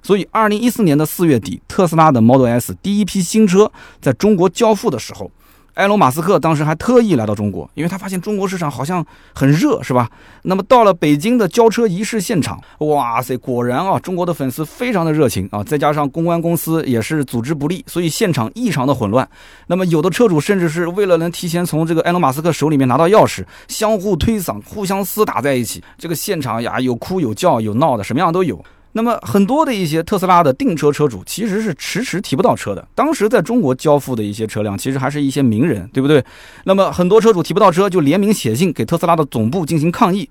[0.02, 5.30] 所以，二零一四年的四月底，特斯拉的 Model S 第一批新车在中国交付的时候。
[5.78, 10.10] 埃隆·马斯克当时还特意来到中国，因为他发现中国市场好像很热，是吧？
[10.42, 19.28] 那么到了北京的交车仪式现场，哇塞，果然啊，中国的粉丝非常的热情啊，再加上公关公司也是组织不力，所以现场异常的混乱。
[19.68, 25.84] 那么有的车主甚至是为了能提前从这个埃隆·马斯克手里面拿到钥匙，相互推搡，互相厮打在一起。
[25.96, 28.60] 这个现场呀，有哭有叫有闹的，什么样都有。
[28.98, 32.84] 那么很多的一些特斯拉的订车车主其实是迟迟提不到车的。
[32.96, 36.26] 当时在中国交付的一些车辆，其实还是一些名人，对不对？
[36.64, 40.28] 那么很多车主提不到车，就联名写信给特斯拉的总部进行抗议。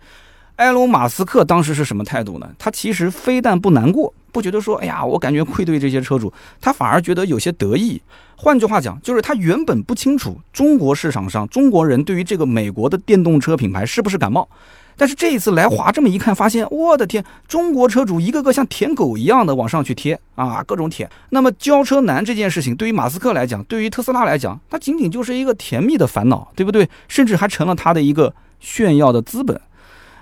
[0.57, 2.51] 埃隆·马斯克当时是什么态度呢？
[2.59, 8.03] 他其实非但不难过，不觉得说，哎呀，我感觉愧对这些车主，他反而觉得有些得意。
[8.35, 14.49] 换句话讲，就是他原本不清楚中国市场上中国人对于这个美国的电动车品牌是不是感冒。
[14.97, 21.09] 但是这一次来华这么一看，发现我的天，中国车主一个个像舔狗一样的往上去贴啊，各种舔。
[21.31, 26.89] 那么交车难这件事情，对于马斯克来讲，对于特斯拉来讲，它仅仅就是一个甜蜜的烦恼，对不对？
[27.09, 29.61] 甚至还成了他的一个炫耀的资本。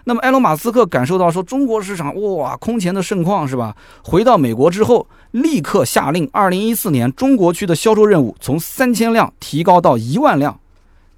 [0.07, 3.75] 那么埃隆·马斯克感受到说中国市场哇空前的盛况是吧？
[4.03, 10.59] 回到美国之后，立刻下令，二零一四年中国区的销售任务从三千辆提高到一万辆。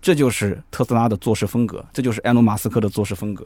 [0.07, 3.45] 这就是特斯拉的做事风格，这就是埃隆·马斯克的做事风格。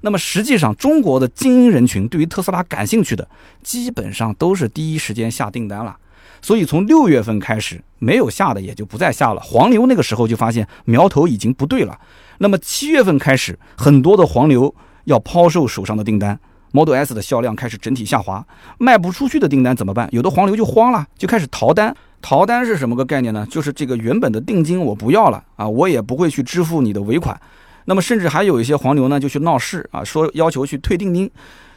[0.00, 3.28] 那么实际上，中国的精英人群对于特斯拉感兴趣的，
[3.62, 5.94] 基本上都是第一时间下订单了。
[6.40, 9.42] 所以从六月份开始，没有下的也就不再下了。
[9.42, 12.00] 黄牛那个时候就发现苗头已经不对了。
[12.38, 16.40] 那么七月份开始，很多的黄牛要抛售手上的订单
[16.72, 18.42] ，Model S 的销量开始整体下滑，
[18.78, 20.08] 卖不出去的订单怎么办？
[20.12, 21.94] 有的黄牛就慌了，就开始逃单。
[22.22, 23.46] 逃单是什么个概念呢？
[23.50, 27.40] 就是这个原本的定金我不要了啊，我也不会去支付你的尾款。
[27.86, 31.30] 那么甚至还有一些黄牛呢，就去闹事啊，说要求去退定金。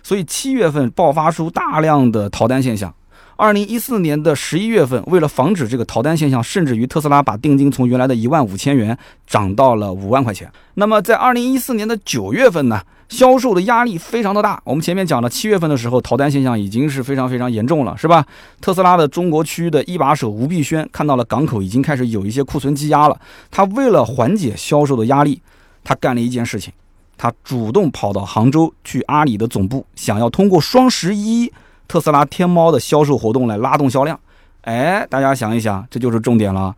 [0.04, 2.94] 所以七月份爆发出大量的逃单现象。
[3.36, 10.52] 二零一四年的十一月份，为了防止这个逃单现象，甚至于特斯拉把定金从原来的一万五千元涨到了五万块钱。
[10.76, 12.82] 那么在二零一四年的九月份呢，
[13.14, 14.60] 销售的压力非常的大。
[14.64, 18.26] 我们前面讲了，七月份的时候逃单现象已经是非常非常严重了，是吧？
[18.60, 23.16] 特斯拉的中国区的一把手吴碧轩看到了港口已经开始有一些库存积压了，
[23.52, 25.40] 他为了缓解销售的压力，
[25.84, 26.74] 他干了一件事情，
[27.16, 31.54] 他主动跑到杭州去阿里的总部，想要通过双十一。
[31.88, 34.20] 特斯拉天猫的销售活动来拉动销量，
[34.62, 36.76] 哎，大家想一想，这就是重点了。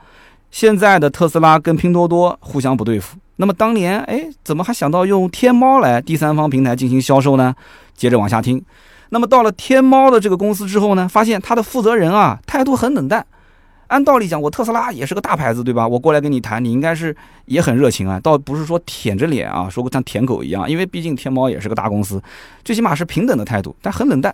[0.51, 7.53] 现在的特斯拉跟拼多多互相不对付，那么当年，哎，怎么还想到用天猫来第三方平台进行销售呢？
[7.93, 8.63] 接着往下听，
[9.09, 13.25] 那么到了天猫的这个公司之后呢，发现他的负责人啊态度很冷淡。
[13.87, 15.87] 按道理讲，我特斯拉也是个大牌子，对吧？
[15.87, 22.21] 我过来跟你谈，你应该是也很热情啊，倒不是说舔着脸啊，说像舔狗一样，因为毕竟天猫也是个大公司，
[22.63, 24.33] 最起码是平等的态度，但很冷淡。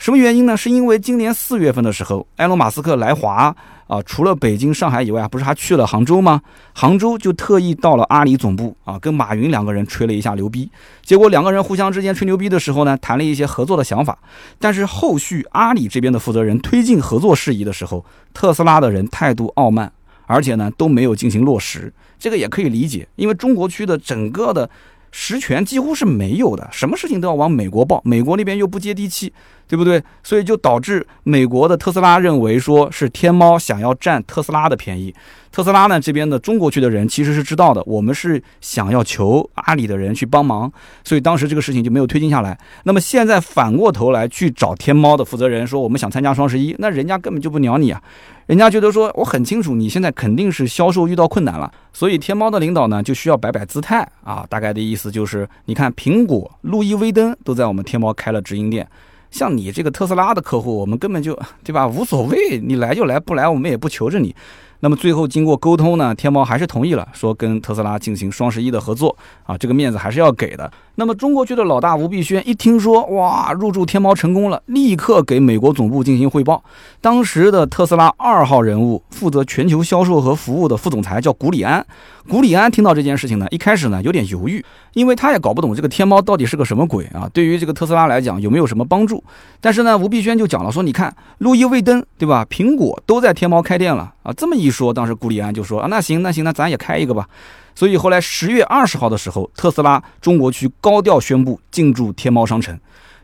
[0.00, 0.56] 什么原因呢？
[0.56, 3.54] 是因为今年四月份的时候，埃隆·马斯克来华
[3.86, 6.40] 啊，除了北京、上海以外，不是还去了杭州吗？
[6.72, 10.70] 杭州就特意到了阿里总部啊，跟马云两个人吹了一下牛逼。
[11.02, 14.18] 结果两个人互相之间吹牛逼的时候呢，谈了一些合作的想法。
[14.58, 19.92] 但是后续阿里这边的负责人推进合作事宜的时候，特斯拉的人态度傲慢，
[20.24, 21.92] 而且呢都没有进行落实。
[22.18, 24.70] 这个也可以理解，因为中国区的整个的。
[25.12, 29.32] 实权几乎是没有的，什么事情都要往美国报，美国那边又不接地气，
[29.70, 30.02] 对不对？
[30.24, 35.14] 所以就导致美国的特斯拉认为说是天猫想要占特斯拉的便宜。
[35.52, 40.72] 特斯拉呢这边的中国区的人其实是知道的，我们是想要求阿里的人去帮忙，
[41.04, 42.58] 所以当时这个事情就没有推进下来。
[42.82, 48.02] 那么现在反过头来去找天猫的负责人说我们想参加双十一，那人家根本就不鸟你啊，
[48.46, 58.88] 人家觉得说我很清楚你现在肯定是销售遇到困难了，所以天猫的领导呢就需要摆摆姿态啊，大概的意思就是你看苹果、路易威登都在我们天猫开了直营店，
[59.30, 64.34] 像你这个特斯拉的客户，我们根本就对吧无所谓，你来就来，不来我们也不求着你。
[64.80, 69.14] 那么最后经过沟通呢，天猫还是同意了，说跟特斯拉进行双十一的合作
[69.44, 70.70] 啊，这个面子还是要给的。
[70.94, 76.62] 那么中国区的老大吴碧轩一听说，哇，入驻天猫成功了，立刻给美国总部进行汇报。
[77.00, 81.86] 当时的特斯拉二号人物，负责全球销售和服务的副总裁叫古里安。
[82.28, 84.62] 古里安听到这件事情呢，一开始呢有点犹豫，
[84.92, 89.22] 因为他也搞不懂这个天猫到底是个什么鬼啊，对于这个特斯拉来讲有没有什么帮助？
[89.60, 92.46] 但是呢，吴碧轩就讲了，说你看，路易威登对吧？
[92.50, 97.28] 苹果都在天猫开店了啊，这么一说，当时古里安就说啊，那行那行，那咱也开一个吧。
[97.74, 102.78] 所以后来十月二十号的时候，特斯拉中国区高调宣布进驻天猫商城，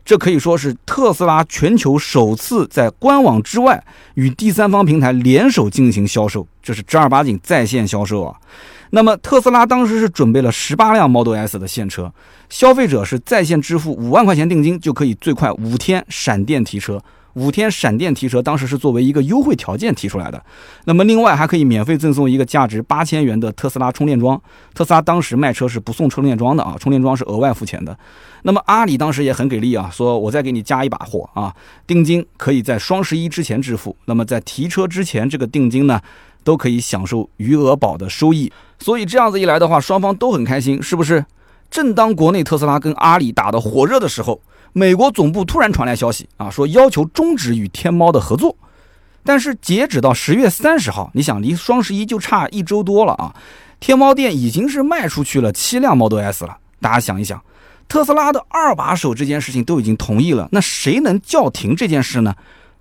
[0.04, 3.82] 这可以说是特斯拉全球首次在官网之外
[4.14, 8.36] 与第三方平台联手进行销售，这是正儿八经在线销售啊。
[8.90, 12.10] 那么特斯拉当时是准备了十八辆 Model S 的现车，
[12.48, 17.02] 消费者是在线支付五万块钱定金就可以最快五天闪电提车。
[17.36, 20.42] 五天闪电提车，当时是作为一个优惠条件提出来的。
[20.86, 24.40] 那么另外还可以免费赠送一个价值八千元的特斯拉充电桩。
[24.72, 27.94] 特斯拉当时卖车是不送充电桩的啊，充电桩是额外付钱的。
[28.42, 31.54] 那么阿里当时也很给力啊，说我再给你加一把货啊，
[31.86, 33.94] 定金可以在双十一之前支付。
[34.06, 36.00] 那么在提车之前，这个定金呢
[36.42, 38.50] 都可以享受余额宝的收益。
[38.78, 41.22] 所以这样子一来的话，双方都很开心，是不是？
[41.70, 44.40] 正当国内特斯拉跟阿里打得火热的时候。
[44.78, 48.54] 美国总部突然传来消息啊，说要求终止与天猫的合作。
[49.24, 53.34] 但是截止到十月三十号，你想离双十一就差一周多了啊，
[53.80, 56.58] 天猫店已经是卖出去了七辆 Model S 了。
[56.78, 57.42] 大家想一想，
[57.88, 62.34] 特斯拉的二把手这件事情都已经同意了，那谁能叫停这件事呢？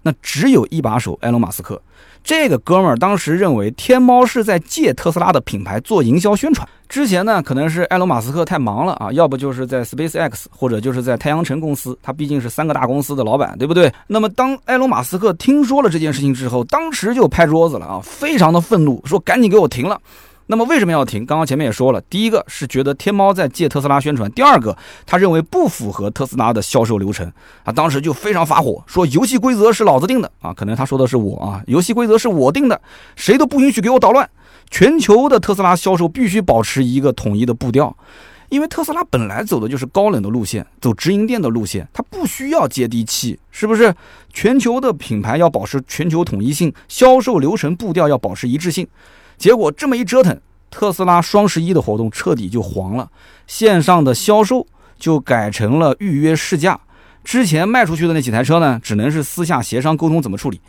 [0.06, 1.82] 那只有一把手埃隆·马斯克。
[2.24, 6.68] 这个哥们儿当时认为天猫是在借特斯拉的品牌做营销宣传。
[6.88, 11.98] 之前呢，可能是埃隆·马斯克太忙了啊，要不就是在 SpaceX，或者就是在太阳城公司。
[12.04, 13.92] 他毕竟是三个大公司的老板，对不对？
[14.06, 20.00] 那么当埃隆·马斯克听说了这件事情之后，当时就拍桌子了啊，非常的愤怒，说赶紧给我停了。
[20.48, 21.26] 那么为什么要停？
[21.26, 27.32] 刚刚前面也说了，第一个是觉得天猫在借特斯拉宣传，第二个他认为不符合特斯拉的销售流程
[27.64, 32.80] 啊，当时就非常发火，说游戏规则是老子定的啊，可能他说的是我啊，游戏规则是我定的，
[33.16, 34.30] 谁都不允许给我捣乱，
[34.70, 37.98] 全球的特斯拉销售必须保持一个统一的步调，
[38.50, 43.92] 因为特斯拉本来走的就是高冷的路线，走直营店的路线，它不需要接地气，是不是？
[44.32, 48.88] 全球的品牌要保持全球统一性，销售流程步调要保持一致性。
[49.38, 53.10] 结果这么一折腾，特斯拉双十一的活动彻底就黄了，
[53.48, 54.66] 线上的销售
[54.98, 56.80] 就改成了预约试驾，
[57.24, 60.60] 之前卖出去的那几台车呢，只能是私下协商沟通怎么处理。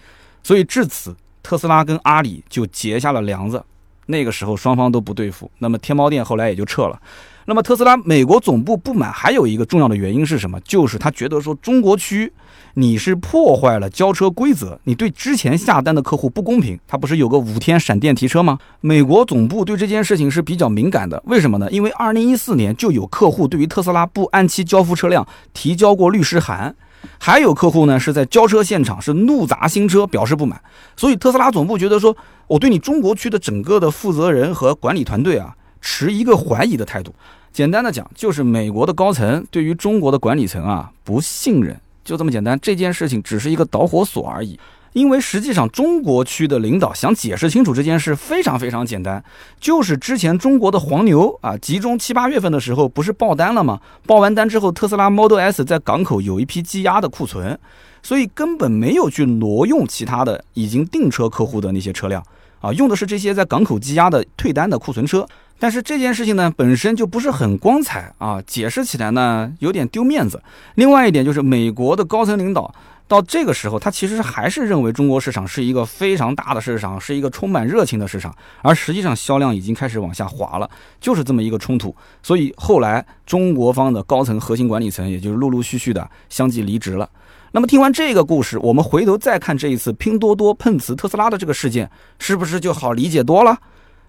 [0.42, 3.64] 所以至此，特斯拉跟阿里就结下了梁子。
[4.06, 7.00] 那个时候双方都不对付，那么天猫店后来也就撤了。
[7.48, 10.58] 那么特斯拉美国总部不满还有一个重要的原因是什么？
[10.60, 12.32] 就是他觉得说中国区
[12.74, 16.76] 你是破坏了交车规则，你对之前下单的客户不公平。
[16.88, 18.58] 他不是有个五天闪电提车吗？
[18.80, 21.22] 美国总部对这件事情是比较敏感的。
[21.26, 21.70] 为什么呢？
[21.70, 25.24] 因为二零一四年就有客户对于特斯拉不按期交付车辆
[25.54, 26.74] 提交过律师函，
[27.18, 30.60] 还有客户呢是在交车现场是怒砸新车表示不满。
[30.96, 32.16] 所以特斯拉总部觉得说，
[32.48, 35.54] 我对你中国区的整个的负责人和管理团队啊。
[35.88, 37.14] 持一个怀疑的态度，
[37.52, 42.58] 简单的讲，就是美国的高层对于中国的管理层啊不信任，就这么简单。
[42.60, 44.58] 这件事情只是一个导火索而已，
[44.94, 49.22] 因为实际上中国区的领导想解释清楚这件事非常非常简单，
[49.60, 53.80] 就是之前中国的黄牛啊，集中七八月份的时候不是爆单了吗？
[54.08, 57.56] 爆完单之后，特斯拉 Model S 在港口有一批积压的库存，
[58.02, 62.20] 所以根本没有去挪用其他的已经订车客户的那些车辆
[62.60, 65.26] 啊，用的是这些在港口积压的退单的库存车。
[65.58, 70.42] 但是这件事情呢，本身就不是很光彩啊，解释起来呢有点丢面子。
[70.74, 72.74] 另外一点就是，美国的高层领导
[73.08, 80.68] 到这个时候，他其实还是认为中国市场是一个非常大的市场，是一个充满热情的市场，而实际上销量已经开始往下滑了，
[81.00, 81.96] 就是这么一个冲突。
[82.22, 87.08] 所以后来中国方的高层核心管理层也就是陆陆续续的相继离职了。
[87.56, 93.56] 那么听完这个故事，我们回头再看这一次拼多多碰瓷特斯拉的这个事件，是不是就好理解多了？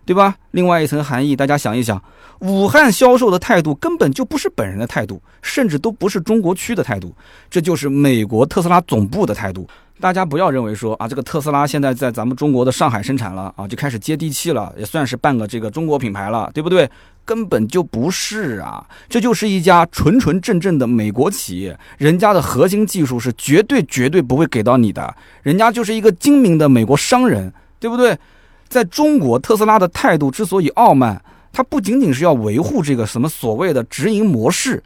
[0.07, 0.33] 对吧？
[0.51, 2.01] 另外一层含义，大家想一想，
[2.39, 7.13] 武汉销售的态度根本就不是本人的态度，甚至都不是中国区的态度，
[7.49, 9.67] 这就是美国特斯拉总部的态度。
[9.99, 16.89] 大家不要认为说啊，这个特斯拉现在在咱们中国的上海生产了啊，就开始接地气了，也算是半个这个中国品牌了，对不对？
[17.25, 28.17] 根本就不是啊，这就是一家纯纯正正的美国企业，人家的核心技术是绝对绝对不会给到你的，人家就是一个精明的美国商人，对不对？
[28.67, 34.83] 在中国，特斯拉的态度之所以傲慢，它不仅仅是要维护这个什么所谓的直营模式，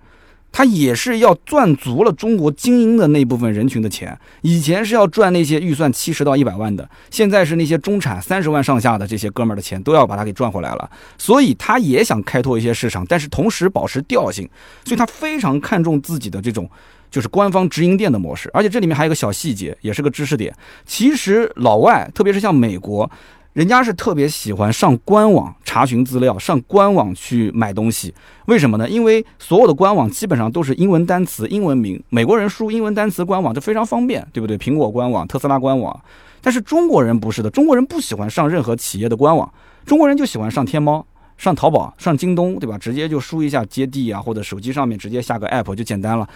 [0.52, 4.18] 它也是要赚足了中国精英的那部分人群的钱。
[4.42, 10.90] 以前是要赚那些预算七十到一百万的，现在是那些中产三十万上下的这些哥们儿的钱都要把它给赚回来了。
[11.18, 14.48] 所以他也想开拓一些市场，但是同时保持调性，
[14.86, 16.70] 所以他非常看重自己的这种
[17.10, 18.50] 就是官方直营店的模式。
[18.54, 20.54] 而且这里面还有一个小细节，也是个知识点。
[20.86, 23.10] 其实老外，特别是像美国。
[23.54, 28.14] 人家是特别喜欢上官网查询资料，上官网去买东西，
[28.46, 28.90] 为什么呢？
[28.90, 34.58] 因为所有的官网基本上都是英文单词、英文名，美国人输英文单词官网就非常方便，对不对？
[34.58, 36.00] 苹果官网、特斯拉官网，
[36.42, 39.54] 但是中国人不是的，中国人不喜欢上任何企业的官网，
[39.86, 41.06] 中国人就喜欢上天猫。
[41.38, 42.78] 上淘宝、上京东，对吧？
[42.78, 46.30] 直接就输一下接地啊，或者手机上面直接下个 app 就简单了。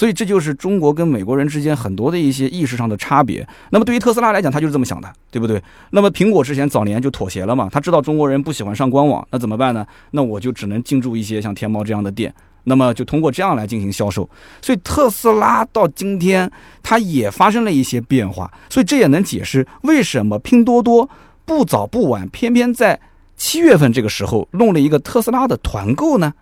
[0.00, 3.46] 所以这就是中国跟美国人之间很多的一些意识上的差别。
[3.68, 5.62] 那么对于特斯拉来讲，他就是这么想的，对不对？
[5.90, 9.86] 那么苹果之前早年就妥协了嘛，他知道中国人不喜欢上官网，那怎么办呢？
[10.12, 12.32] 那我就只能进驻一些像天猫这样的店，
[12.64, 14.26] 那么就通过这样来进行销售。
[14.62, 16.50] 所以特斯拉到今天
[16.82, 21.10] 它也发生了一些变化，所以这也能解释为什么拼多多
[21.44, 22.98] 不早不晚，偏偏在。
[23.36, 26.32] 七月份这个时候弄了一个特斯拉的团购呢，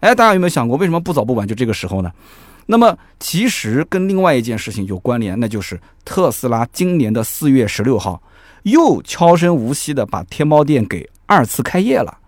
[0.00, 2.12] 哎，大家有没有想过为什么不早不晚就这个时候呢？
[2.70, 8.22] 那么其实跟另外一件事情有关联，那就是特斯拉今年的四月十六号
[8.62, 12.18] 又悄声无息的把天猫店给二次开业了。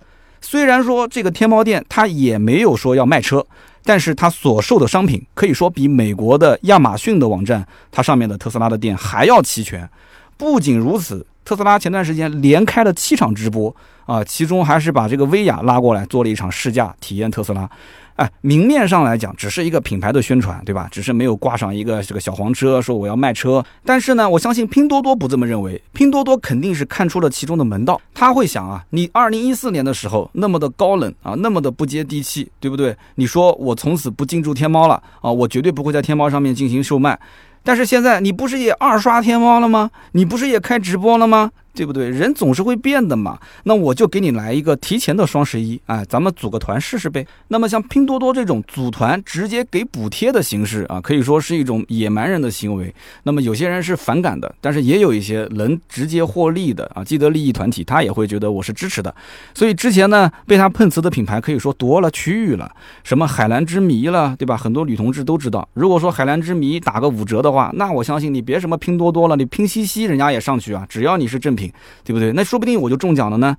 [0.41, 3.47] 虽然说这个天猫店它也没有说要卖车，
[3.85, 9.89] 但是它所售的商品可以说比美国的亚马逊的网站它上面的特斯拉的店还要齐全。
[10.37, 11.25] 不仅如此。
[11.45, 13.75] 特斯拉前段时间连开了七场直播
[14.07, 17.69] 啊，其中还是把这个威亚拉过来做了一场试驾体验特斯拉。
[18.17, 20.87] 哎，明面上来讲只是一个品牌的宣传，对吧？
[20.91, 23.65] 只是没有挂上一个这个小黄车，说我要卖车。
[23.85, 28.01] 但是呢，我相信拼多多不这么认为，拼多多肯定是看出了其中的门道。
[28.15, 32.95] 他会想啊，你二零一四年的时候那么的高冷啊，那么的不接地气，对不对？
[33.15, 37.19] 你说我从此不进驻天猫了啊，我绝对不会在天猫上面进行售卖。
[37.65, 39.91] 但是现在你不是也二刷天猫了吗？
[40.13, 41.51] 你不是也开直播了吗？
[41.75, 42.09] 对不对？
[42.11, 43.39] 人总是会变的嘛。
[43.65, 47.27] 那我就给你来一个提前的双十一，哎，咱们组个团试试呗。
[47.49, 52.95] 那么像拼多多这种组团直接给补贴的形式啊，可以说是一种野蛮人的行为。
[53.23, 59.15] 那么有些人是反感的，但是也有一些能直接获利的啊，既得利益团体他也会觉得我是支持的。
[59.55, 62.71] 所以之前呢，被他碰瓷的品牌可以说多了区域了，
[63.03, 64.57] 什么海蓝之谜了，对吧？
[64.57, 71.62] 很多女同志都知道，如果说海蓝之谜打个五折的话，那我相信你别什么拼多多了，你拼夕夕人家也上去啊，只要你是正品。
[72.05, 72.33] 对不对？
[72.33, 73.57] 那说不定我就中奖了呢。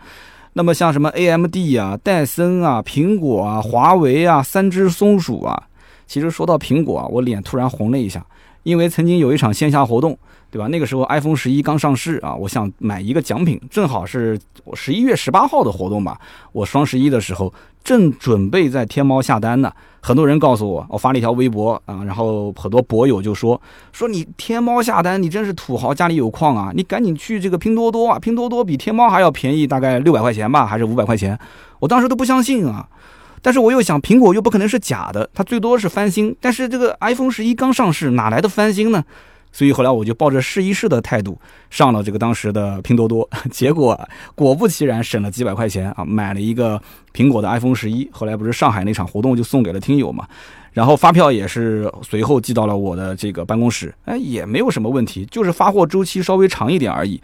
[0.53, 5.63] 那么像什么 AMD 啊、戴森啊、苹果啊、华为啊、三只松鼠啊，
[6.05, 8.23] 其实说到苹果啊，我脸突然红了一下，
[8.61, 10.15] 因为曾经有一场线下活动，
[10.51, 10.67] 对吧？
[10.67, 14.39] 那个时候 iPhone 十一刚上市啊，我想买一个奖品，正好是
[14.75, 16.21] 十一月十八号的活动吧。
[16.51, 17.51] 我双十一的时候
[17.84, 19.71] 正准备在天猫下单呢。
[20.05, 23.61] 很多人告诉我，我发了一条微博啊，然后很多博友就说
[23.93, 26.71] 说你天猫下单，你真是土豪，家里有矿啊！
[26.75, 31.39] 你赶紧去这个拼多多啊，拼多多比天猫还要便宜，大概六百块钱吧，还是五百块钱？
[31.79, 32.86] 我当时都不相信啊，
[33.41, 39.03] 但是我又想，苹果又不可能是假的，它最多是翻新，但是这个 iPhone 十一刚上市，哪来的翻新呢？
[39.53, 41.39] 所以后来我就抱着试一试的态度
[41.69, 43.97] 上了这个当时的拼多多， 结果
[44.35, 46.81] 果不其然省了几百块钱啊，买了一个
[47.13, 48.09] 苹果的 iPhone 十一。
[48.11, 50.27] 后来不是上海那场活动就送给了听友嘛，
[50.71, 57.21] 然后发票也是随后寄到了我的这个办公室，哎，也没有什么问题，就是发货周期稍微长一点而已。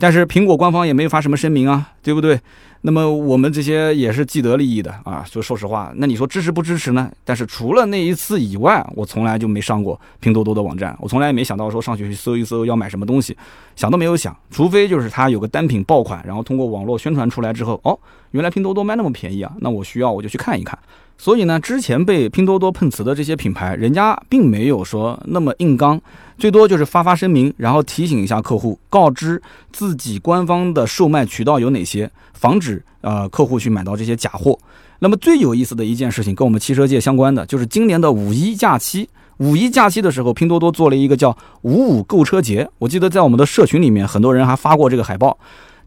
[0.00, 2.40] 但是苹果官方也没有发什么声明啊，对不对？
[2.82, 7.12] 那么我们这些也是既得利益的啊，就说实话，那你说支持不支持呢？
[7.24, 13.36] 但是除了那一次以外，我从来就没上过拼多多的网站，我从来也没想到说上去去搜一搜要买什么东西，
[13.76, 14.34] 想都没有想。
[14.50, 17.98] 除非就是它有个单品爆款，然后通过网络宣传出来之后，哦，
[18.30, 20.78] 原来拼多多卖那么便宜啊，那我需要我就去看一看。
[21.22, 26.00] 所以呢，之前被拼多多碰瓷的这些品牌，人家并没有说那么硬刚，
[26.38, 34.58] 最多就是发发声明，然后提醒一下客户，告知自己官方的售卖渠道有哪些，防止呃客户去买到这些假货。
[35.00, 39.06] 那么最有意思的一件事情，跟我们汽车界相关的，就是今年的五一假期。
[39.36, 45.38] 五一假期的时候，拼多多做了一个叫“五五购车节”，我记得在我们的社群里面，很多人还发过这个海报。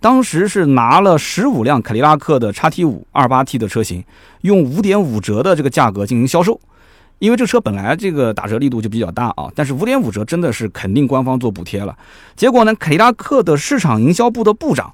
[0.03, 4.03] 当时是拿了十五辆凯迪拉克的叉 T 五二八 T 的车型，
[4.41, 6.59] 用五点五折的这个价格进行销售，
[7.19, 11.97] 因为这车本来这个打折力度就比较大啊，但是五点五折真的是肯定官方做补贴了。
[12.35, 14.91] 结果呢，凯迪拉克的市场营销部的部长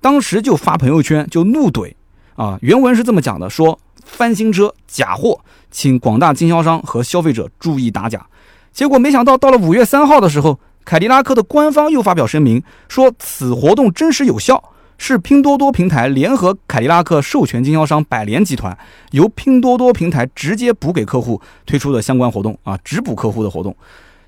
[0.00, 1.92] 当时就发朋友圈就怒怼
[2.36, 5.40] 啊，原文是这么讲的：说翻新车假货，
[5.72, 8.24] 请广大经销商和消费者注意打假。
[8.72, 10.60] 结果没想到到了五月三号的时候。
[10.86, 14.62] 凯迪拉克的官方又发表声明说，此活动真实有效，
[14.98, 18.78] 是拼多多平台联合凯迪拉克授权经销商百联集团，
[19.10, 23.76] 由拼多多平台直接补给客户推出的相关活动啊，直补客户的活动。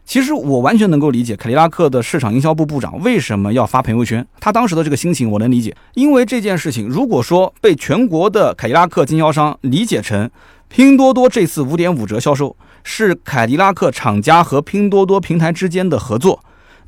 [0.05, 10.29] 其实我完全能够理解凯迪拉克的市场营销部部长为什么要发朋友圈，他当时的这个心情我能理解，因为这件事情如果说被全国的凯迪拉克经销商理解成
[10.67, 16.41] 拼多多这次五点五折销售是凯迪拉克厂家和拼多多平台之间的合作。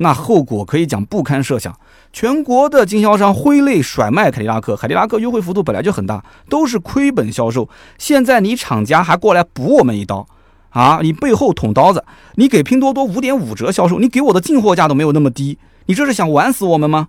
[0.03, 1.79] 那后果可以讲不堪设想，
[2.11, 7.69] 全国的经销商挥泪甩卖凯迪拉克，凯迪拉克优惠幅度本来就很大，都是亏本销售。
[7.99, 10.27] 现在你厂家还过来补我们一刀，
[10.71, 12.03] 啊，你背后捅刀子，
[12.37, 17.09] 你给拼多多五点五折销售，你给我的进货价都没有那么低，你这是想玩死我们吗？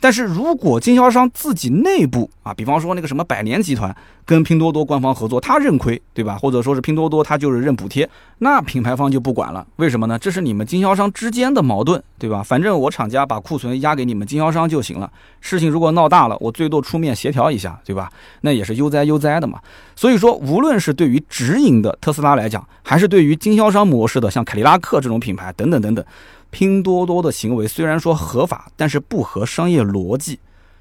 [0.00, 3.94] 但是如果经销商自己内部啊，比方说那个什么百联集团
[4.24, 6.36] 跟拼多多官方合作，他认亏，对吧？
[6.36, 9.66] 或者说是拼多多他就是认补贴，那品牌方就不管了。
[9.76, 10.18] 为什么呢？
[10.18, 12.42] 这是你们经销商之间的矛盾，对吧？
[12.42, 15.10] 反正我厂家把库存压给你们经销商就行了。
[15.40, 18.10] 事情如果闹大了，我最多出面协调一下，对吧？
[18.42, 19.58] 那也是悠哉悠哉的嘛。
[19.94, 26.04] 所以说，无论是对于直营的特斯拉来讲，还是对于经销商模式的像凯迪拉克这种品牌等等等等。
[26.56, 30.40] 拼多多的行为虽然说合法，但是不合商业逻辑，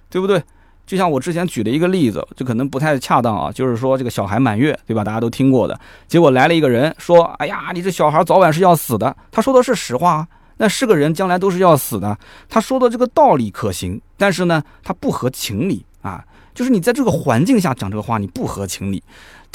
[0.09, 0.41] 对不对？
[0.85, 3.51] 就像我之前举的一个例子，就可能不太恰当啊。
[3.51, 5.03] 就是说这个小孩满月，对吧？
[5.03, 5.77] 大家都听过的。
[6.07, 12.17] 结果来了一个人说：“哎呀，你这小孩早晚是要死的。”他说的是实话，那是个人将来都是要死的。
[12.47, 16.23] 他说的这个道理可行，但是呢，他不合情理啊。
[16.53, 19.03] 就是你在这个环境下讲这个话，你不合情理。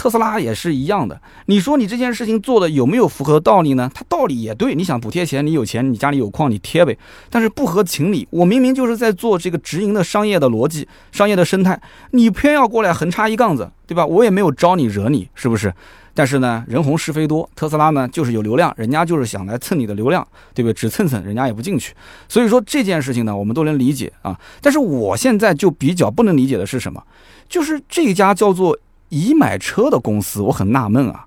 [0.00, 3.90] 特斯拉也是一样的，你说你这件事情做的有没有符合道理呢？
[3.94, 6.96] 它道理也对，你想补贴钱，你有钱，你家里有矿，你贴呗。
[7.28, 11.78] 但是不合情理，我明明就是在做这个直营的商业的逻辑、商业的生态，
[12.12, 14.06] 你偏要过来横插一杠子，对吧？
[14.06, 15.70] 我也没有招你惹你，是不是？
[16.14, 20.72] 但是呢，人红是非多，特斯拉呢就是有流量，人家就是想来蹭你的流量，对不对？
[20.72, 21.92] 只蹭蹭，人家也不进去。
[22.26, 24.40] 所以说这件事情呢，我们都能理解啊。
[24.62, 27.02] 但是我现在就比较不能理解的是什么？
[27.50, 28.78] 就是这家叫做。
[29.10, 31.26] 已买车的公司，我很纳闷啊，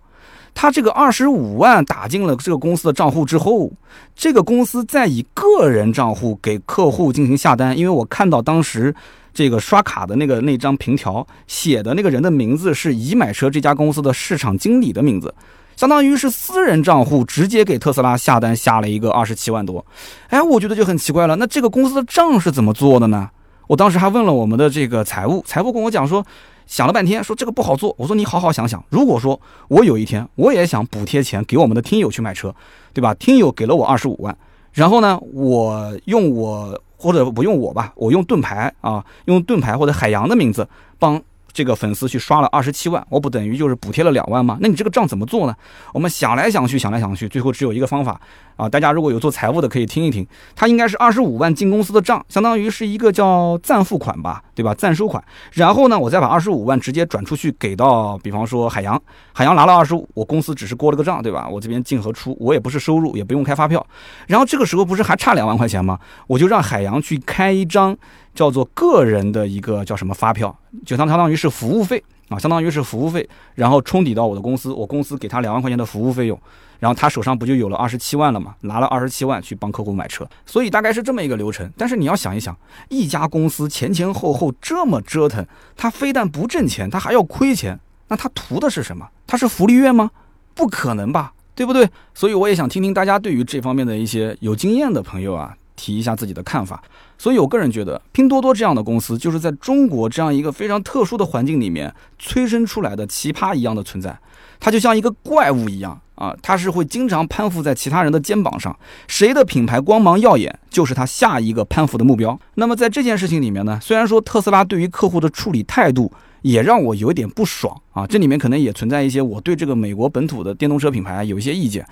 [0.54, 3.72] 他这个二十五万打进了这个公司的账户之后，
[4.16, 8.94] 这个公司再以个人账户给客户进行下单，因为我看到当时
[9.34, 15.34] 这个刷卡的那个那张凭条写的那个人的名字是已买车这家公司的市场经理的名字，
[15.76, 19.86] 相当于是私人账户直接给特斯拉下单下了一个二十七万多。
[20.30, 23.30] 哎，我觉得就很奇怪了，那这个公司的账是怎么做的呢？
[23.68, 26.26] 我当时还问了我们的这个财务，财务跟我讲说。
[26.66, 27.94] 想了半天，说这个不好做。
[27.98, 32.54] 我说你好好想想，如果说我有一天我也想补贴钱给我们的听友去买车，
[32.94, 33.14] 对吧？
[33.14, 34.36] 听友给了我二十五万，
[34.72, 41.22] 然后呢，我用我或者不用我吧，我用盾牌啊，用盾牌或者海洋的名字帮。
[41.56, 44.58] 这个粉丝去刷了二十七万，我不等于就是补贴了两万吗？
[44.60, 45.56] 那你这个账怎么做呢？
[45.94, 48.20] 我们想来想去，想来想去，最后只有一个方法
[48.56, 48.70] 啊！
[48.70, 50.26] 大家如果有做财务的，可以听一听。
[50.56, 54.74] 他应该是二十五万进公司的账，相当于是一个叫暂付款吧，对吧？
[54.74, 55.24] 暂收款。
[55.52, 59.02] 然后呢，我再把二十五万直接转出去给到，比方说海洋，
[59.32, 61.48] 海洋拿了二十五，我公司只是过了个账，对吧？
[61.50, 63.86] 我这边进和出，我也不是收入，也不用开发票。
[64.28, 66.00] 然后这个时候不是还差两万块钱吗？
[66.28, 67.98] 我就让海洋去开一张。
[68.36, 76.36] 叫做个人的一个叫什么发票，就相相当于是服务费啊，相当于是服务费，然后冲抵到我的公司，我公司给他两万块钱的服务费用，
[76.84, 78.54] 然后他手上不就有了二十七万了嘛？
[78.60, 81.72] 拿了二十七万去帮客户买车，所以大概是这么一个流程。
[81.78, 82.54] 但是你要想一想，
[82.90, 87.80] 一家公司前前后后这么折腾，他非但不挣钱，他还要亏钱，
[88.10, 89.08] 那他图的是什么？
[89.26, 90.12] 他是福利院吗？
[90.54, 91.90] 不可能吧，对不对？
[92.14, 95.56] 所以我也想听听大家对于这方面的一些有经验的朋友啊。
[95.76, 96.82] 提一下自己的看法，
[97.18, 104.16] 所以我个人觉得，拼多多这样的公司就是在中国这样一个非常特殊的环境里面催生出来的奇葩一样的存在。
[104.64, 108.74] 他就像一个怪物一样啊，他是会经常攀附在其他人的肩膀上，
[109.10, 112.40] 谁的品牌光芒耀眼，就是他下一个攀附的目标。
[112.56, 116.10] 那么在这件事情里面呢，虽然说特斯拉对于客户的处理态度。
[116.44, 118.06] 也让我有点不爽啊！
[118.06, 121.86] 这里面可能也存在一些我对这个美国本土的电动车品牌有一些意见。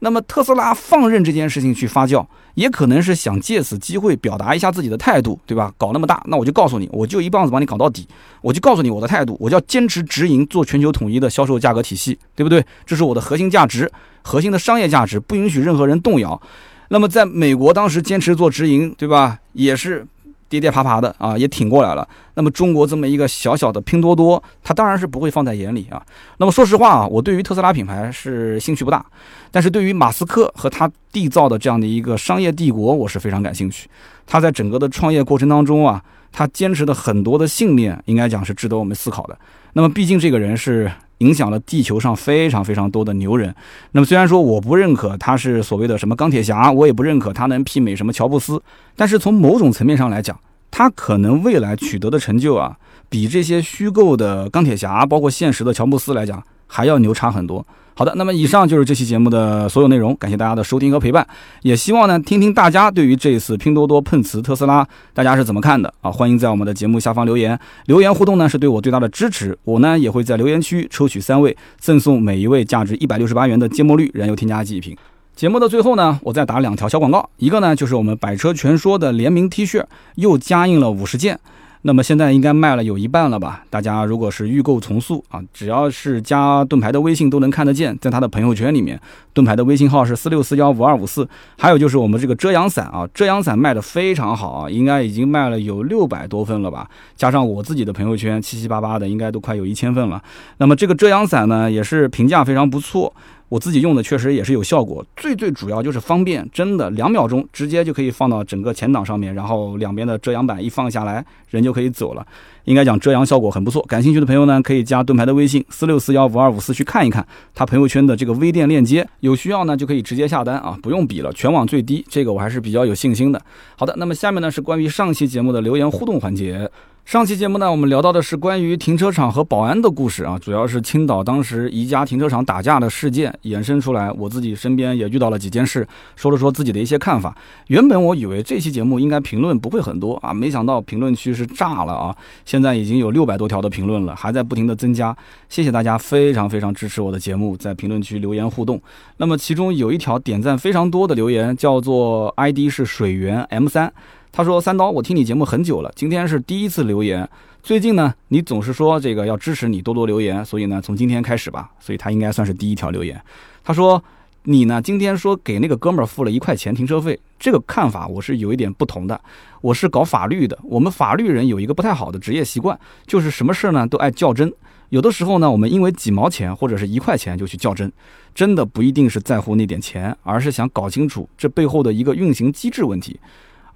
[0.00, 5.72] 那么特斯拉放任这件事情去发酵，也可能是想借此机会表达一下自己的态度，对吧？
[5.76, 8.06] 搞那么大，那我就告诉你，我就一棒子把你搞到底，
[8.40, 12.64] 我就告诉你我的态度，我就要坚持直营，做全球统一的销售价格体系，对不对？
[12.86, 13.90] 这是我的核心价值，
[14.22, 16.40] 核心的商业价值，不允许任何人动摇。
[16.88, 19.38] 那么在美国当时坚持做直营，对吧？
[19.52, 20.06] 也是。
[20.48, 22.08] 跌跌爬爬的啊，也挺过来了。
[22.34, 26.02] 那么中国这么一个小小的拼多多，它当然是不会放在眼里啊。
[26.38, 29.04] 那么说实话啊，我对于特斯拉品牌是兴趣不大，
[29.50, 33.88] 但是对于马斯克和他缔造的这样的一个商业帝国，我是非常感兴趣。
[34.26, 39.38] 他在整个的创业过程当中啊，他坚持的很多的信念，应该讲是值得我们思考的。
[39.72, 40.90] 那么毕竟这个人是。
[41.18, 43.52] 影响了地球上非常非常多的牛人。
[43.90, 48.62] 那么虽然说我不认可他是所谓的什么钢铁侠，我也不认可他能媲美什么乔布斯，
[48.94, 50.38] 但是从某种层面上来讲，
[50.70, 52.76] 他可能未来取得的成就啊，
[53.08, 57.66] 比这些虚构的钢铁侠，包括现实的乔布斯来讲，还要牛叉很多。
[57.98, 61.26] 好的，那么以上就是这期节目的所有内容，感谢大家的收听和陪伴，
[61.62, 66.08] 也希望呢听听大家对于这次拼多多碰瓷特斯拉，大家是怎么看的啊？
[66.08, 74.96] 欢迎在我们的节目下方留言，留言互动呢是对我最大的支持，我呢也会在留言区抽取三位，赠送每一位价值一百六十八元的芥末绿燃油添加剂一瓶。
[75.34, 79.84] 节目的最后呢，我再打两条小广告，一个呢就是我们百车全说的联名 T 恤
[80.14, 81.40] 又加印了五十件。
[81.82, 83.64] 那么现在应该卖了有一半了吧？
[83.70, 89.00] 大家如果是预购从速啊，只要是加盾牌的微信都能看得见，在他的朋友圈里面，
[89.32, 91.28] 盾牌的微信号是四六四幺五二五四。
[91.56, 96.88] 还有就是我们这个遮阳伞啊，遮阳伞卖的非常好啊，应该已经卖了有六百多份了吧？
[97.16, 100.22] 加上我自己的朋友圈七七八八的，应该都快有一千份了。
[100.58, 103.14] 那么这个遮阳伞呢，也是评价非常不错。
[103.48, 112.26] 我自己用的确实也是有效果，最最主要就是方便，真的两秒钟直接就可以放到整个前挡上面，然后两边的遮阳板一放下来，人就可以走了。
[112.64, 113.82] 应该讲遮阳效果很不错。
[113.86, 123.40] 感兴趣的朋友呢，可以加盾牌的微信四六四幺五二五四去看一看他朋友圈的这个微店链接，有需要呢就可以直接下单啊，不用比了，全网最低，这个我还是比较有信心的。
[123.76, 126.70] 好的，那么下面呢是关于上期节目的留言互动环节。
[127.08, 137.34] 上期节目呢，我们聊到的是关于停车场和保安的故事啊，主要是青岛当时宜家停车场打架的事件衍生出来，我自己身边也遇到了几件事，说了说自己的一些看法。
[137.68, 145.16] 原本我以为这期节目应该评论不会很多啊，没想到评论区是炸了啊，现在已经有六百多条的评论了，还在不停的增加。
[145.48, 148.78] 谢谢大家非常非常支持我的节目，在评论区留言互动。
[149.16, 153.90] 那么其中有一条点赞非常多的留言，叫做 ID 是水源 M 三。
[154.30, 157.28] 他说：“三刀，我听你节目很久了，今天是第一次留言。
[157.62, 161.70] 最近呢，你总是说这个要支持你多多留言，所以呢，从今天开始吧。
[161.80, 163.20] 所以他应该算是第一条留言。
[163.64, 164.02] 他说，
[164.44, 169.20] 你呢，今天说给那个哥们儿付了一块钱停车费，这个看法我是有一点不同的。
[169.60, 174.52] 我是搞法律的，我们法律人有一个不太好的职业习惯，就是什么事儿呢都爱较真。
[174.90, 177.92] 有的时候呢，我们因为几毛钱或者是一块钱就去较真，
[178.34, 183.18] 真的不一定是在乎那点钱，而是想搞清楚这背后的一个运行机制问题。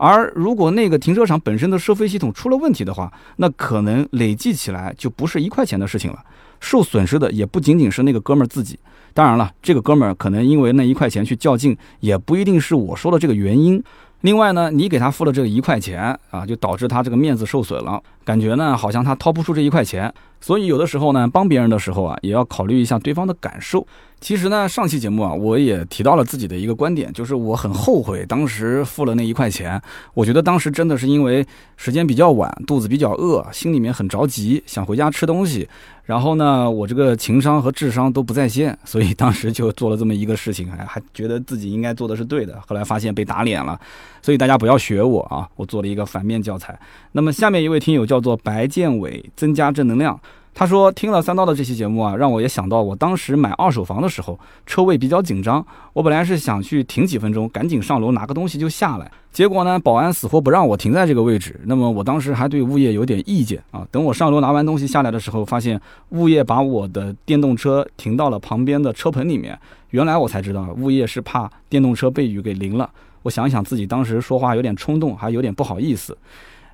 [0.05, 6.19] 而如果那个停车场本身的收费系统出了问题的话，那可能累计起来就不是一块钱的事情了，
[6.59, 8.77] 受损失的也不仅仅是那个哥们儿自己。
[9.15, 13.81] 当然了，这个哥们儿可能因为那一块钱去较劲，也不一定是我说的这个原因。
[14.23, 20.13] 另外呢，你给他付了这个一块钱啊，就导致他这个面子受损了，感觉呢好像他掏不出这一块钱。
[20.43, 23.87] 所以有的时候呢，帮别人的时候啊，也要考虑一下对方的感受。
[24.21, 29.81] 其实呢，上期节目啊，我也提到了自己的一个观点，就是我很后悔当时付了那一块钱。
[30.15, 31.45] 我觉得当时真的是因为
[31.77, 35.69] 时间比较晚，肚子比较饿，心里面很着急，想回家吃东西。
[36.05, 42.61] 然后呢，我这个情商和智商都不在线，所以当时就做了这么一个事情，还还觉得自己应该做的是对的。
[42.67, 43.81] 后来发现被打脸了，
[44.23, 45.47] 所以大家不要学我啊！
[45.57, 46.79] 我做了一个反面教材。
[47.11, 50.19] 那么下面一位听友叫做白建伟，增加正能量。
[50.55, 55.65] 他说听了三刀的这期节目啊，让我也想到我当时买二手房的时候，车位比较紧张，
[55.95, 61.59] 我本来是想去停几分钟，赶紧上楼拿个东西就下来，结果呢，保安死活不让我停在这个位置。
[61.65, 63.85] 那么我当时还对物业有点意见啊。
[63.91, 69.59] 等我上楼拿完东西下来的时候，发现物业把我的电动车停到了旁边的车棚里面。
[69.89, 72.91] 原来我才知道，物业是怕电动车被雨给淋了。
[73.23, 76.17] 我想想自己当时说话有点冲动，还有点不好意思。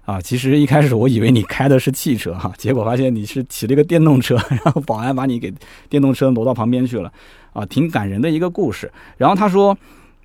[0.05, 5.53] 啊，其实一开始我以为你开的是汽车哈，结果发现你是骑了一个电动车， 然后保安把你给
[5.91, 7.13] 电动车挪到旁边去了，
[7.53, 8.91] 啊，挺感人的一个故事。
[9.19, 9.77] 然后他说，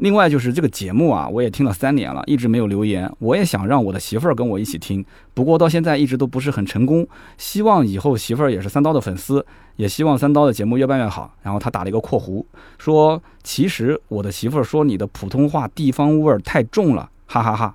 [0.04, 7.08] 另外就是这个节目啊，我也听了三年了，一直没有留言，我也想让我的媳妇儿跟我一起听，不过到现在一直都不是很成功。
[7.38, 9.46] 希望以后媳妇儿也是三刀的粉丝，
[9.78, 11.34] 也希望三刀的节目越办越好。
[11.42, 12.44] 然后他打了一个括弧，
[12.78, 17.74] 说其实我的媳妇儿说你的普通话地方味儿太重了，哈哈哈。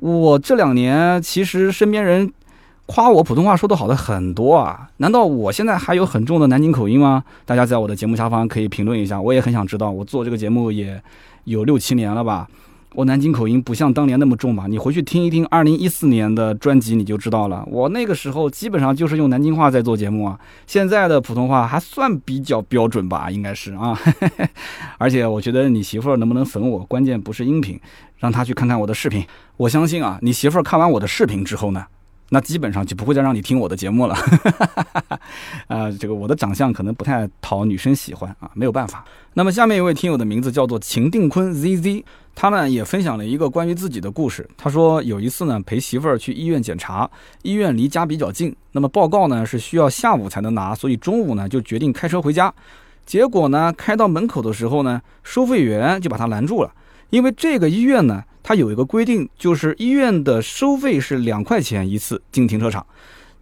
[0.00, 2.32] 我这两年其实身边人
[2.86, 7.22] 夸我普通话说得好的很多啊，难道我现在还有很重的南京口音吗？
[7.44, 9.90] 大家在我的节目下方可以评论一下，我也很想知道。
[9.90, 11.02] 我做这个节目也
[11.48, 12.48] 有六七年了吧。
[12.94, 14.66] 我南京口音不像当年那么重吧？
[14.66, 17.62] 你回去听一听二零一四年的专辑，你就知道了。
[17.70, 20.40] 我那个时候基本上就是用南京话在做节目啊。
[20.66, 23.96] 现在的普通话还算比较标准吧，应该是啊。
[24.96, 27.78] 而且我觉得你媳妇儿能不能粉我，关键不是音频，
[28.16, 29.24] 让她去看看我的视频。
[29.58, 31.84] 我相信啊，你媳妇儿看完我的视频之后呢？
[32.30, 34.14] 那基本上就不会再让你听我的节目了，
[35.66, 39.02] 啊， 这个我的长相可能不太讨女生喜欢啊，没有办法。
[39.32, 42.04] 那么下面一位听友的名字叫做秦定坤 ZZ，
[42.34, 44.46] 他呢也分享了一个关于自己的故事。
[44.58, 47.10] 他说有一次呢陪媳妇儿去医院检查，
[47.42, 52.52] 医院离家比较近，那么报告呢是需要下午才能拿，所以中午呢就决定开车回家。
[53.06, 56.70] 结果呢开到门口的时候呢，收费员就把他拦住了，
[57.08, 58.22] 因为这个医院呢。
[58.48, 62.86] 它有一个规定，就是医院的收费是两块钱一次进停车场，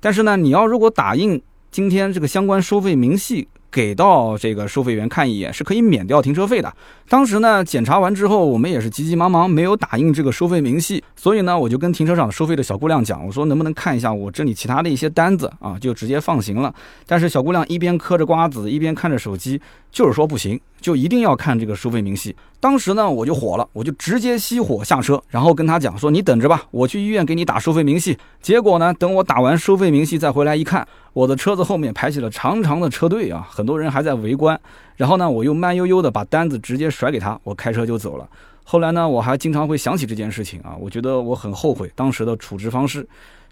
[0.01, 1.41] 但是呢，你要如果打印
[1.71, 3.47] 今天这个相关收费明细。
[3.69, 6.75] 给到这个收费员看一眼是可以免掉停车费的。
[7.11, 16.75] 当时呢，检查完之后，我们也是急急忙忙，没有打印这个收费明细，所以呢，我就跟停车场收费的小姑娘讲，我说能不能看一下我这里其他的一些单子啊，就直接放行了。
[17.07, 22.35] 但是小姑娘一边嗑着瓜子，一边看着手机，就是说不行，就一定要看这个收费明细。
[22.59, 28.17] 当时呢，我就火了，我就直接熄火下车，然后跟他讲说，你等着吧，我去医院给你打收费明细。
[28.41, 30.87] 结果呢，等我打完收费明细再回来一看。
[31.13, 34.59] 我的车子后面排起了长长的车队啊，很多人还在围观。
[34.97, 38.29] 然后呢，我又慢悠悠的把单子直接甩给他，我开车就走了。
[38.65, 43.07] 后来呢，我还经常会想起这件事情啊，我觉得我很后悔当时的处置方式。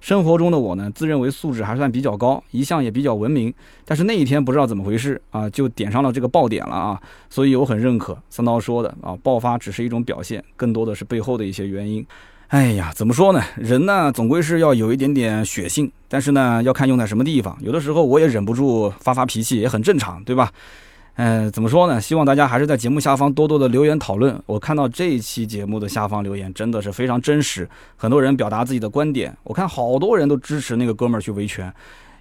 [0.04, 3.50] 生活中的我呢，自认为素质还算比较高，一向也比较文明。
[3.86, 7.00] 但是那一天不知道怎么回事啊，就点上了这个爆点了啊。
[7.30, 12.06] 所以我很认可三刀说的啊，爆发只是一种表现，更多的是背后的一些原因。
[12.48, 13.42] 哎呀，怎么说呢？
[13.56, 17.56] 人呢，总归是要有一点点血性，但是呢，要看用在什么地方。
[17.62, 20.52] 有的时候我也忍不住发发脾气，也很正常，对吧？
[21.16, 22.00] 嗯，怎么说呢？
[22.00, 24.40] 希望大家还是在节目下方多多的留言讨论。
[24.46, 29.36] 我看到这一期节目的下方留言真的是非常真实，很多人表达自己的观点。
[29.42, 31.72] 我看好多人都支持那个哥们儿去维权。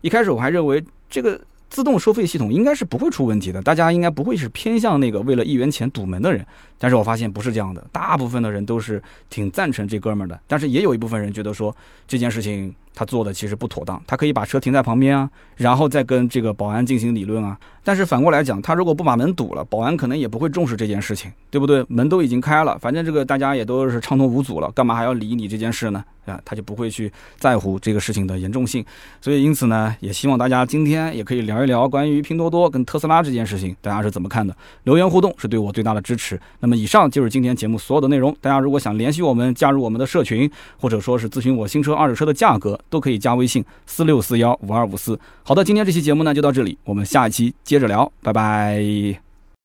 [0.01, 1.39] 一开始我还认为这个。
[1.69, 6.45] 自动收费系统应该是不会出问题的，大家应该不会是偏向那个为了一元钱堵门的人。
[6.77, 10.39] 但是我发现不是这样的，大部分的人都是挺赞成这哥们儿的。
[10.45, 11.75] 但是也有一部分人觉得说
[12.07, 17.57] 这件事情他做的其实不妥当，他可以把车停在旁边啊，然后再跟这个保安进行理论啊。
[17.85, 21.85] 但是反过来讲，他如果不把门堵了，保安可能也不会重视这件事情，对不对？
[21.89, 26.01] 门都已经开了，反正这个大家也都是畅通无阻了，干嘛还要理你这件事呢？
[26.25, 28.85] 啊，他就不会去在乎这个事情的严重性。
[29.19, 34.55] 所以因此呢，也希望大家今天也可以聊一聊关于拼多多跟特斯拉这件事情，大家是怎么看的？
[34.83, 36.39] 留言互动是对我最大的支持。
[36.61, 38.33] 那么以上就是今天节目所有的内容。
[38.39, 45.19] 大家如果想联系我们，加入我们的社群，或者说是咨询我新车、二手车的价格，都可以加微信四六四幺五二五四。
[45.43, 49.32] 好的，今天这期节目呢就到这里，我们下一期接着聊，拜拜。